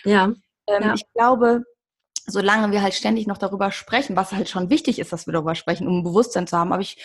Ja. 0.05 0.33
Ähm, 0.67 0.83
ja. 0.83 0.95
Ich 0.95 1.05
glaube, 1.15 1.65
solange 2.29 2.71
wir 2.73 2.83
halt 2.83 2.95
ständig 2.95 3.27
noch 3.27 3.39
darüber 3.39 3.73
sprechen, 3.73 4.17
was 4.17 4.33
halt 4.33 4.49
schon 4.49 4.71
wichtig 4.71 4.99
ist, 4.99 5.13
dass 5.13 5.27
wir 5.27 5.33
darüber 5.33 5.55
sprechen, 5.55 5.89
um 5.89 5.99
ein 5.99 6.05
Bewusstsein 6.05 6.47
zu 6.47 6.57
haben, 6.57 6.73
aber 6.73 6.83
ich, 6.83 7.03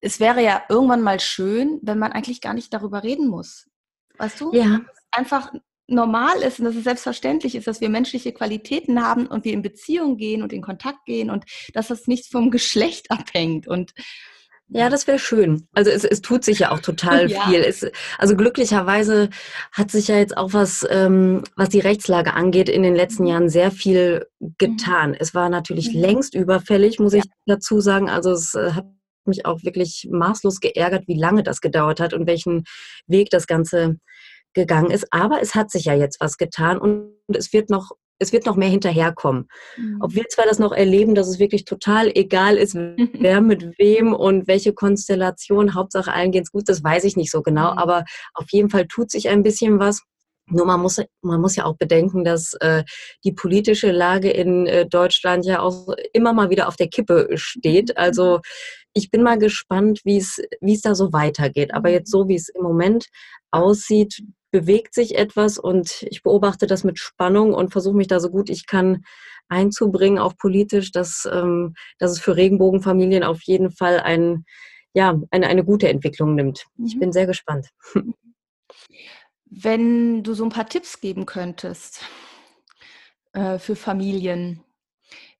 es 0.00 0.18
wäre 0.18 0.42
ja 0.42 0.62
irgendwann 0.68 1.02
mal 1.02 1.20
schön, 1.20 1.78
wenn 1.82 1.98
man 1.98 2.12
eigentlich 2.12 2.40
gar 2.40 2.54
nicht 2.54 2.72
darüber 2.72 3.02
reden 3.02 3.28
muss. 3.28 3.70
Weißt 4.18 4.40
du? 4.40 4.52
Ja. 4.52 4.80
Einfach 5.10 5.52
normal 5.86 6.42
ist 6.42 6.58
und 6.58 6.64
dass 6.64 6.74
es 6.74 6.84
selbstverständlich 6.84 7.54
ist, 7.54 7.66
dass 7.66 7.80
wir 7.80 7.88
menschliche 7.88 8.32
Qualitäten 8.32 9.04
haben 9.04 9.26
und 9.26 9.44
wir 9.44 9.52
in 9.52 9.62
Beziehung 9.62 10.16
gehen 10.16 10.42
und 10.42 10.52
in 10.52 10.62
Kontakt 10.62 11.04
gehen 11.04 11.30
und 11.30 11.44
dass 11.74 11.88
das 11.88 12.06
nicht 12.06 12.30
vom 12.30 12.50
Geschlecht 12.50 13.10
abhängt 13.10 13.68
und 13.68 13.92
ja, 14.74 14.88
das 14.88 15.06
wäre 15.06 15.18
schön. 15.18 15.66
Also 15.72 15.90
es, 15.90 16.04
es 16.04 16.22
tut 16.22 16.44
sich 16.44 16.60
ja 16.60 16.70
auch 16.70 16.80
total 16.80 17.30
ja. 17.30 17.42
viel. 17.42 17.60
Es, 17.60 17.86
also 18.18 18.36
glücklicherweise 18.36 19.28
hat 19.72 19.90
sich 19.90 20.08
ja 20.08 20.16
jetzt 20.16 20.36
auch 20.36 20.52
was, 20.52 20.86
ähm, 20.90 21.42
was 21.56 21.68
die 21.68 21.80
Rechtslage 21.80 22.34
angeht, 22.34 22.68
in 22.68 22.82
den 22.82 22.94
letzten 22.94 23.24
mhm. 23.24 23.28
Jahren 23.28 23.48
sehr 23.48 23.70
viel 23.70 24.26
getan. 24.58 25.10
Mhm. 25.10 25.16
Es 25.18 25.34
war 25.34 25.48
natürlich 25.48 25.94
mhm. 25.94 26.00
längst 26.00 26.34
überfällig, 26.34 26.98
muss 26.98 27.12
ja. 27.12 27.20
ich 27.20 27.30
dazu 27.46 27.80
sagen. 27.80 28.08
Also 28.08 28.32
es 28.32 28.54
äh, 28.54 28.72
hat 28.72 28.86
mich 29.26 29.46
auch 29.46 29.62
wirklich 29.62 30.08
maßlos 30.10 30.60
geärgert, 30.60 31.06
wie 31.06 31.18
lange 31.18 31.42
das 31.42 31.60
gedauert 31.60 32.00
hat 32.00 32.14
und 32.14 32.26
welchen 32.26 32.64
Weg 33.06 33.30
das 33.30 33.46
Ganze 33.46 33.96
gegangen 34.54 34.90
ist. 34.90 35.06
Aber 35.10 35.40
es 35.40 35.54
hat 35.54 35.70
sich 35.70 35.84
ja 35.84 35.94
jetzt 35.94 36.20
was 36.20 36.36
getan 36.36 36.78
und 36.78 37.14
es 37.28 37.52
wird 37.52 37.70
noch 37.70 37.92
es 38.22 38.32
wird 38.32 38.46
noch 38.46 38.56
mehr 38.56 38.68
hinterherkommen. 38.68 39.48
Mhm. 39.76 39.98
Ob 40.00 40.14
wir 40.14 40.28
zwar 40.28 40.46
das 40.46 40.58
noch 40.58 40.72
erleben, 40.72 41.14
dass 41.14 41.28
es 41.28 41.38
wirklich 41.38 41.64
total 41.64 42.10
egal 42.14 42.56
ist, 42.56 42.74
wer 43.12 43.40
mit 43.40 43.78
wem 43.78 44.14
und 44.14 44.46
welche 44.46 44.72
Konstellation, 44.72 45.74
Hauptsache 45.74 46.12
allen 46.12 46.32
geht's 46.32 46.52
gut, 46.52 46.68
das 46.68 46.82
weiß 46.82 47.04
ich 47.04 47.16
nicht 47.16 47.30
so 47.30 47.42
genau, 47.42 47.72
mhm. 47.72 47.78
aber 47.78 48.04
auf 48.34 48.46
jeden 48.50 48.70
Fall 48.70 48.86
tut 48.86 49.10
sich 49.10 49.28
ein 49.28 49.42
bisschen 49.42 49.78
was. 49.78 50.02
Nur 50.46 50.66
man 50.66 50.80
muss, 50.80 51.00
man 51.22 51.40
muss 51.40 51.56
ja 51.56 51.64
auch 51.64 51.76
bedenken, 51.76 52.24
dass 52.24 52.54
äh, 52.54 52.82
die 53.24 53.32
politische 53.32 53.92
Lage 53.92 54.28
in 54.30 54.66
äh, 54.66 54.86
Deutschland 54.86 55.46
ja 55.46 55.60
auch 55.60 55.94
immer 56.12 56.32
mal 56.32 56.50
wieder 56.50 56.68
auf 56.68 56.76
der 56.76 56.88
Kippe 56.88 57.28
steht. 57.34 57.90
Mhm. 57.90 57.94
Also 57.96 58.40
ich 58.92 59.10
bin 59.10 59.22
mal 59.22 59.38
gespannt, 59.38 60.00
wie 60.04 60.18
es 60.18 60.42
wie 60.60 60.74
es 60.74 60.82
da 60.82 60.94
so 60.94 61.12
weitergeht. 61.12 61.72
Aber 61.72 61.90
jetzt 61.90 62.10
so, 62.10 62.28
wie 62.28 62.34
es 62.34 62.48
im 62.48 62.62
Moment 62.62 63.06
aussieht, 63.50 64.22
bewegt 64.52 64.94
sich 64.94 65.16
etwas 65.16 65.58
und 65.58 66.02
ich 66.02 66.22
beobachte 66.22 66.68
das 66.68 66.84
mit 66.84 66.98
Spannung 66.98 67.54
und 67.54 67.72
versuche 67.72 67.96
mich 67.96 68.06
da 68.06 68.20
so 68.20 68.30
gut 68.30 68.50
ich 68.50 68.66
kann 68.66 69.04
einzubringen, 69.48 70.18
auch 70.18 70.36
politisch, 70.36 70.92
dass, 70.92 71.28
ähm, 71.30 71.74
dass 71.98 72.12
es 72.12 72.20
für 72.20 72.36
Regenbogenfamilien 72.36 73.24
auf 73.24 73.42
jeden 73.42 73.70
Fall 73.70 73.98
ein, 74.00 74.44
ja, 74.94 75.20
eine, 75.30 75.46
eine 75.48 75.64
gute 75.64 75.88
Entwicklung 75.88 76.34
nimmt. 76.34 76.66
Ich 76.84 76.94
mhm. 76.94 77.00
bin 77.00 77.12
sehr 77.12 77.26
gespannt. 77.26 77.68
Wenn 79.46 80.22
du 80.22 80.34
so 80.34 80.44
ein 80.44 80.50
paar 80.50 80.68
Tipps 80.68 81.00
geben 81.00 81.26
könntest 81.26 82.00
äh, 83.32 83.58
für 83.58 83.76
Familien, 83.76 84.62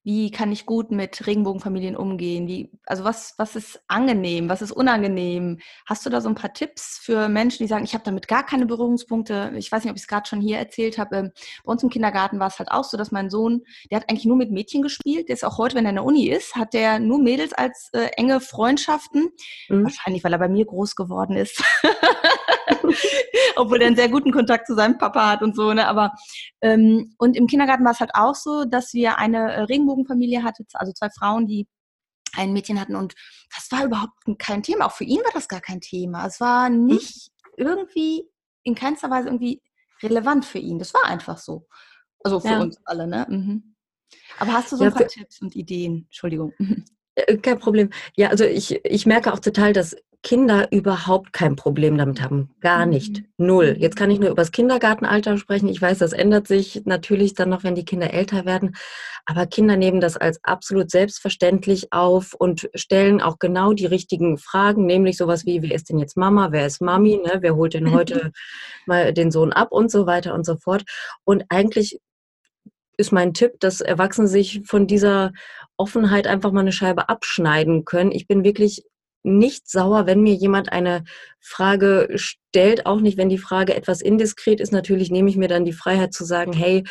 wie 0.04 0.30
kann 0.30 0.50
ich 0.50 0.66
gut 0.66 0.90
mit 0.90 1.26
Regenbogenfamilien 1.26 1.96
umgehen? 1.96 2.48
Wie, 2.48 2.70
also 2.86 3.04
was, 3.04 3.34
was 3.38 3.54
ist 3.54 3.80
angenehm, 3.86 4.48
was 4.48 4.62
ist 4.62 4.72
unangenehm? 4.72 5.60
Hast 5.86 6.04
du 6.04 6.10
da 6.10 6.20
so 6.20 6.28
ein 6.28 6.34
paar 6.34 6.52
Tipps 6.52 6.98
für 7.02 7.28
Menschen, 7.28 7.62
die 7.62 7.68
sagen, 7.68 7.84
ich 7.84 7.94
habe 7.94 8.04
damit 8.04 8.26
gar 8.26 8.44
keine 8.44 8.66
Berührungspunkte? 8.66 9.52
Ich 9.56 9.70
weiß 9.70 9.84
nicht, 9.84 9.90
ob 9.90 9.96
ich 9.96 10.02
es 10.02 10.08
gerade 10.08 10.28
schon 10.28 10.40
hier 10.40 10.58
erzählt 10.58 10.98
habe. 10.98 11.16
Ähm, 11.16 11.30
bei 11.64 11.72
uns 11.72 11.82
im 11.82 11.90
Kindergarten 11.90 12.40
war 12.40 12.48
es 12.48 12.58
halt 12.58 12.70
auch 12.70 12.84
so, 12.84 12.96
dass 12.96 13.12
mein 13.12 13.30
Sohn, 13.30 13.62
der 13.90 14.00
hat 14.00 14.10
eigentlich 14.10 14.24
nur 14.24 14.36
mit 14.36 14.50
Mädchen 14.50 14.82
gespielt. 14.82 15.28
Der 15.28 15.34
ist 15.34 15.44
auch 15.44 15.58
heute, 15.58 15.76
wenn 15.76 15.86
er 15.86 15.90
in 15.90 15.96
der 15.96 16.04
Uni 16.04 16.28
ist, 16.28 16.56
hat 16.56 16.74
der 16.74 16.98
nur 16.98 17.20
Mädels 17.20 17.52
als 17.52 17.90
äh, 17.92 18.08
enge 18.16 18.40
Freundschaften. 18.40 19.30
Mhm. 19.68 19.84
Wahrscheinlich, 19.84 20.24
weil 20.24 20.32
er 20.32 20.38
bei 20.38 20.48
mir 20.48 20.66
groß 20.66 20.96
geworden 20.96 21.36
ist. 21.36 21.62
Obwohl 23.56 23.80
er 23.80 23.86
einen 23.88 23.96
sehr 23.96 24.08
guten 24.08 24.32
Kontakt 24.32 24.66
zu 24.66 24.74
seinem 24.74 24.98
Papa 24.98 25.30
hat 25.30 25.42
und 25.42 25.56
so, 25.56 25.72
ne? 25.72 25.86
Aber 25.86 26.12
ähm, 26.60 27.14
und 27.18 27.36
im 27.36 27.46
Kindergarten 27.46 27.84
war 27.84 27.92
es 27.92 28.00
halt 28.00 28.12
auch 28.14 28.34
so, 28.34 28.64
dass 28.64 28.92
wir 28.92 29.18
eine 29.18 29.52
äh, 29.52 29.60
Regenbogenfamilie 29.62 30.42
hatten, 30.42 30.64
also 30.74 30.92
zwei 30.92 31.08
Frauen, 31.10 31.46
die 31.46 31.66
ein 32.34 32.52
Mädchen 32.52 32.80
hatten 32.80 32.96
und 32.96 33.14
das 33.54 33.70
war 33.70 33.84
überhaupt 33.84 34.14
kein 34.38 34.62
Thema. 34.62 34.86
Auch 34.86 34.92
für 34.92 35.04
ihn 35.04 35.20
war 35.20 35.32
das 35.34 35.48
gar 35.48 35.60
kein 35.60 35.80
Thema. 35.80 36.26
Es 36.26 36.40
war 36.40 36.70
mhm. 36.70 36.86
nicht 36.86 37.30
irgendwie 37.56 38.24
in 38.62 38.74
keinster 38.74 39.10
Weise 39.10 39.28
irgendwie 39.28 39.60
relevant 40.02 40.44
für 40.44 40.58
ihn. 40.58 40.78
Das 40.78 40.94
war 40.94 41.04
einfach 41.04 41.38
so. 41.38 41.66
Also 42.24 42.40
für 42.40 42.48
ja. 42.48 42.60
uns 42.60 42.78
alle, 42.84 43.06
ne? 43.06 43.26
Mhm. 43.28 43.74
Aber 44.38 44.52
hast 44.52 44.72
du 44.72 44.76
so 44.76 44.84
ja, 44.84 44.90
ein 44.90 44.96
paar 44.96 45.06
Tipps 45.06 45.40
und 45.42 45.54
Ideen? 45.56 46.04
Entschuldigung. 46.06 46.52
Äh, 47.14 47.36
kein 47.36 47.58
Problem. 47.58 47.90
Ja, 48.16 48.30
also 48.30 48.44
ich, 48.44 48.82
ich 48.86 49.04
merke 49.04 49.34
auch 49.34 49.38
total, 49.38 49.74
dass 49.74 49.94
Kinder 50.22 50.70
überhaupt 50.70 51.32
kein 51.32 51.56
Problem 51.56 51.98
damit 51.98 52.22
haben. 52.22 52.50
Gar 52.60 52.86
nicht. 52.86 53.22
Mhm. 53.38 53.46
Null. 53.46 53.76
Jetzt 53.78 53.96
kann 53.96 54.10
ich 54.10 54.20
nur 54.20 54.30
über 54.30 54.42
das 54.42 54.52
Kindergartenalter 54.52 55.36
sprechen. 55.36 55.68
Ich 55.68 55.82
weiß, 55.82 55.98
das 55.98 56.12
ändert 56.12 56.46
sich 56.46 56.82
natürlich 56.84 57.34
dann 57.34 57.48
noch, 57.48 57.64
wenn 57.64 57.74
die 57.74 57.84
Kinder 57.84 58.12
älter 58.12 58.44
werden. 58.44 58.76
Aber 59.26 59.46
Kinder 59.46 59.76
nehmen 59.76 60.00
das 60.00 60.16
als 60.16 60.42
absolut 60.44 60.90
selbstverständlich 60.90 61.92
auf 61.92 62.34
und 62.34 62.70
stellen 62.74 63.20
auch 63.20 63.38
genau 63.40 63.72
die 63.72 63.86
richtigen 63.86 64.38
Fragen, 64.38 64.86
nämlich 64.86 65.16
sowas 65.16 65.44
wie, 65.44 65.62
wer 65.62 65.74
ist 65.74 65.90
denn 65.90 65.98
jetzt 65.98 66.16
Mama, 66.16 66.52
wer 66.52 66.66
ist 66.66 66.80
Mami, 66.80 67.20
ne? 67.24 67.38
wer 67.40 67.56
holt 67.56 67.74
denn 67.74 67.92
heute 67.92 68.32
mal 68.86 69.12
den 69.12 69.32
Sohn 69.32 69.52
ab 69.52 69.72
und 69.72 69.90
so 69.90 70.06
weiter 70.06 70.34
und 70.34 70.46
so 70.46 70.56
fort. 70.56 70.84
Und 71.24 71.44
eigentlich 71.48 71.98
ist 72.96 73.12
mein 73.12 73.34
Tipp, 73.34 73.58
dass 73.58 73.80
Erwachsene 73.80 74.28
sich 74.28 74.62
von 74.66 74.86
dieser 74.86 75.32
Offenheit 75.76 76.26
einfach 76.28 76.52
mal 76.52 76.60
eine 76.60 76.72
Scheibe 76.72 77.08
abschneiden 77.08 77.84
können. 77.84 78.12
Ich 78.12 78.28
bin 78.28 78.44
wirklich 78.44 78.84
nicht 79.22 79.70
sauer, 79.70 80.06
wenn 80.06 80.22
mir 80.22 80.34
jemand 80.34 80.72
eine 80.72 81.04
Frage 81.40 82.08
stellt, 82.14 82.86
auch 82.86 83.00
nicht, 83.00 83.18
wenn 83.18 83.28
die 83.28 83.38
Frage 83.38 83.74
etwas 83.74 84.00
indiskret 84.00 84.60
ist. 84.60 84.72
Natürlich 84.72 85.10
nehme 85.10 85.30
ich 85.30 85.36
mir 85.36 85.48
dann 85.48 85.64
die 85.64 85.72
Freiheit 85.72 86.12
zu 86.12 86.24
sagen, 86.24 86.52
hey, 86.52 86.84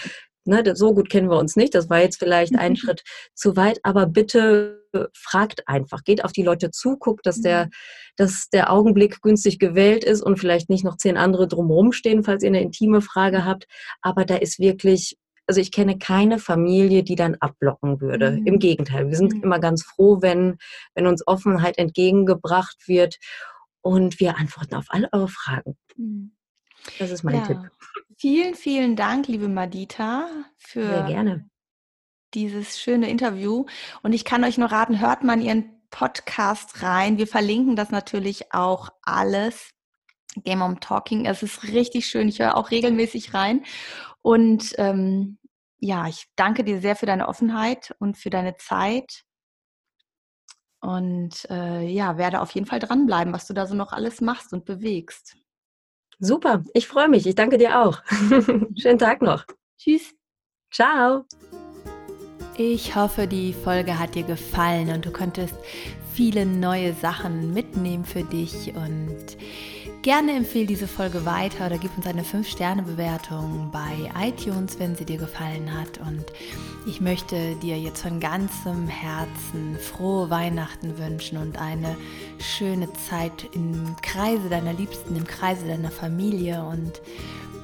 ne, 0.45 0.63
so 0.75 0.93
gut 0.93 1.09
kennen 1.09 1.29
wir 1.29 1.37
uns 1.37 1.55
nicht, 1.55 1.75
das 1.75 1.89
war 1.89 1.99
jetzt 1.99 2.19
vielleicht 2.19 2.55
ein 2.55 2.75
Schritt 2.77 3.03
zu 3.33 3.55
weit, 3.55 3.79
aber 3.83 4.05
bitte 4.05 4.81
fragt 5.13 5.67
einfach, 5.67 6.03
geht 6.03 6.25
auf 6.25 6.31
die 6.31 6.43
Leute 6.43 6.71
zu, 6.71 6.97
guckt, 6.97 7.25
dass 7.25 7.41
der, 7.41 7.65
mhm. 7.65 7.69
dass 8.17 8.49
der 8.51 8.71
Augenblick 8.71 9.21
günstig 9.21 9.59
gewählt 9.59 10.03
ist 10.03 10.21
und 10.21 10.37
vielleicht 10.37 10.69
nicht 10.69 10.83
noch 10.83 10.97
zehn 10.97 11.17
andere 11.17 11.47
drumherum 11.47 11.91
stehen, 11.91 12.23
falls 12.23 12.43
ihr 12.43 12.49
eine 12.49 12.61
intime 12.61 13.01
Frage 13.01 13.45
habt. 13.45 13.67
Aber 14.01 14.25
da 14.25 14.35
ist 14.35 14.59
wirklich 14.59 15.17
also 15.51 15.59
ich 15.59 15.73
kenne 15.73 15.99
keine 15.99 16.39
Familie, 16.39 17.03
die 17.03 17.15
dann 17.15 17.35
abblocken 17.35 17.99
würde. 17.99 18.31
Mhm. 18.31 18.47
Im 18.47 18.59
Gegenteil, 18.59 19.09
wir 19.09 19.17
sind 19.17 19.33
mhm. 19.33 19.43
immer 19.43 19.59
ganz 19.59 19.83
froh, 19.83 20.21
wenn, 20.21 20.57
wenn 20.95 21.07
uns 21.07 21.27
Offenheit 21.27 21.77
entgegengebracht 21.77 22.87
wird 22.87 23.17
und 23.81 24.21
wir 24.21 24.37
antworten 24.37 24.75
auf 24.75 24.85
alle 24.87 25.09
eure 25.11 25.27
Fragen. 25.27 25.75
Mhm. 25.97 26.31
Das 26.99 27.11
ist 27.11 27.23
mein 27.23 27.35
ja. 27.35 27.47
Tipp. 27.47 27.57
Vielen, 28.15 28.55
vielen 28.55 28.95
Dank, 28.95 29.27
liebe 29.27 29.49
Madita, 29.49 30.29
für 30.57 30.87
Sehr 30.87 31.03
gerne. 31.03 31.49
dieses 32.33 32.79
schöne 32.79 33.09
Interview. 33.09 33.65
Und 34.03 34.13
ich 34.13 34.23
kann 34.23 34.45
euch 34.45 34.57
nur 34.57 34.71
raten, 34.71 35.01
hört 35.01 35.25
mal 35.25 35.33
in 35.33 35.41
Ihren 35.41 35.81
Podcast 35.89 36.81
rein. 36.81 37.17
Wir 37.17 37.27
verlinken 37.27 37.75
das 37.75 37.91
natürlich 37.91 38.53
auch 38.53 38.87
alles. 39.01 39.71
Game 40.45 40.61
on 40.61 40.79
Talking. 40.79 41.25
Es 41.25 41.43
ist 41.43 41.63
richtig 41.63 42.07
schön. 42.07 42.29
Ich 42.29 42.39
höre 42.39 42.55
auch 42.55 42.71
regelmäßig 42.71 43.33
rein. 43.33 43.65
Und 44.21 44.75
ähm, 44.77 45.39
ja, 45.81 46.07
ich 46.07 46.27
danke 46.35 46.63
dir 46.63 46.79
sehr 46.79 46.95
für 46.95 47.07
deine 47.07 47.27
Offenheit 47.27 47.93
und 47.99 48.17
für 48.17 48.29
deine 48.29 48.55
Zeit. 48.55 49.23
Und 50.79 51.45
äh, 51.49 51.81
ja, 51.87 52.17
werde 52.17 52.41
auf 52.41 52.51
jeden 52.51 52.67
Fall 52.67 52.79
dranbleiben, 52.79 53.33
was 53.33 53.47
du 53.47 53.53
da 53.53 53.65
so 53.67 53.75
noch 53.75 53.91
alles 53.91 54.21
machst 54.21 54.53
und 54.53 54.65
bewegst. 54.65 55.35
Super, 56.19 56.63
ich 56.73 56.87
freue 56.87 57.09
mich. 57.09 57.25
Ich 57.25 57.35
danke 57.35 57.57
dir 57.57 57.81
auch. 57.81 58.01
Schönen 58.77 58.99
Tag 58.99 59.21
noch. 59.21 59.45
Tschüss. 59.77 60.13
Ciao. 60.71 61.25
Ich 62.57 62.95
hoffe, 62.95 63.27
die 63.27 63.53
Folge 63.53 63.97
hat 63.97 64.13
dir 64.13 64.23
gefallen 64.23 64.89
und 64.89 65.05
du 65.05 65.11
konntest 65.11 65.55
viele 66.13 66.45
neue 66.45 66.93
Sachen 66.93 67.53
mitnehmen 67.53 68.05
für 68.05 68.23
dich 68.23 68.73
und 68.75 69.37
Gerne 70.01 70.35
empfehle 70.35 70.65
diese 70.65 70.87
Folge 70.87 71.27
weiter 71.27 71.67
oder 71.67 71.77
gib 71.77 71.95
uns 71.95 72.07
eine 72.07 72.23
5-Sterne-Bewertung 72.23 73.69
bei 73.71 74.09
iTunes, 74.19 74.79
wenn 74.79 74.95
sie 74.95 75.05
dir 75.05 75.19
gefallen 75.19 75.71
hat. 75.79 75.99
Und 75.99 76.25
ich 76.87 77.01
möchte 77.01 77.55
dir 77.57 77.77
jetzt 77.77 78.01
von 78.01 78.19
ganzem 78.19 78.87
Herzen 78.87 79.77
frohe 79.77 80.31
Weihnachten 80.31 80.97
wünschen 80.97 81.37
und 81.37 81.61
eine 81.61 81.95
schöne 82.39 82.91
Zeit 82.93 83.47
im 83.53 83.95
Kreise 84.01 84.49
deiner 84.49 84.73
Liebsten, 84.73 85.15
im 85.15 85.27
Kreise 85.27 85.67
deiner 85.67 85.91
Familie 85.91 86.63
und 86.63 86.99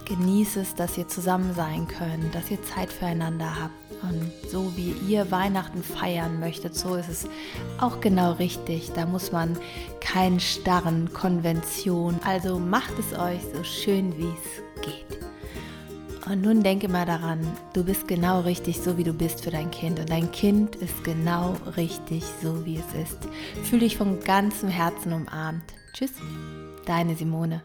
genieße 0.06 0.60
es, 0.60 0.76
dass 0.76 0.96
ihr 0.96 1.08
zusammen 1.08 1.56
sein 1.56 1.88
könnt, 1.88 2.36
dass 2.36 2.52
ihr 2.52 2.62
Zeit 2.62 2.94
füreinander 2.94 3.50
habt 3.60 3.87
Und 4.04 4.32
so 4.50 4.72
wie 4.76 4.94
ihr 5.08 5.32
Weihnachten 5.32 5.84
feiern 5.84 6.40
möchtet, 6.40 6.76
so 6.76 6.96
ist 6.96 7.10
es 7.10 7.28
auch 7.80 8.00
genau 8.00 8.34
richtig. 8.34 8.92
Da 8.94 9.06
muss 9.06 9.32
man 9.32 9.58
keinen 10.00 10.40
starren 10.40 11.12
Konvention. 11.14 12.20
Also 12.24 12.60
macht 12.60 12.94
es 13.00 13.18
euch 13.18 13.42
so 13.54 13.64
schön, 13.64 14.18
wie 14.18 14.26
es 14.28 14.86
geht. 14.86 15.28
Und 16.30 16.42
nun 16.42 16.62
denke 16.62 16.90
mal 16.90 17.06
daran, 17.06 17.40
du 17.74 17.86
bist 17.86 18.08
genau 18.08 18.42
richtig, 18.42 18.82
so 18.82 18.98
wie 18.98 19.04
du 19.04 19.14
bist 19.14 19.44
für 19.44 19.52
dein 19.52 19.72
Kind. 19.72 20.00
Und 20.00 20.10
dein 20.10 20.30
Kind 20.32 20.76
ist 20.76 21.04
genau 21.04 21.56
richtig, 21.78 22.24
so 22.42 22.66
wie 22.66 22.78
es 22.78 23.10
ist. 23.10 23.18
Fühl 23.64 23.80
dich 23.80 23.98
von 23.98 24.20
ganzem 24.20 24.68
Herzen 24.70 25.14
umarmt. 25.14 25.64
Tschüss, 25.94 26.12
deine 26.86 27.16
Simone. 27.16 27.64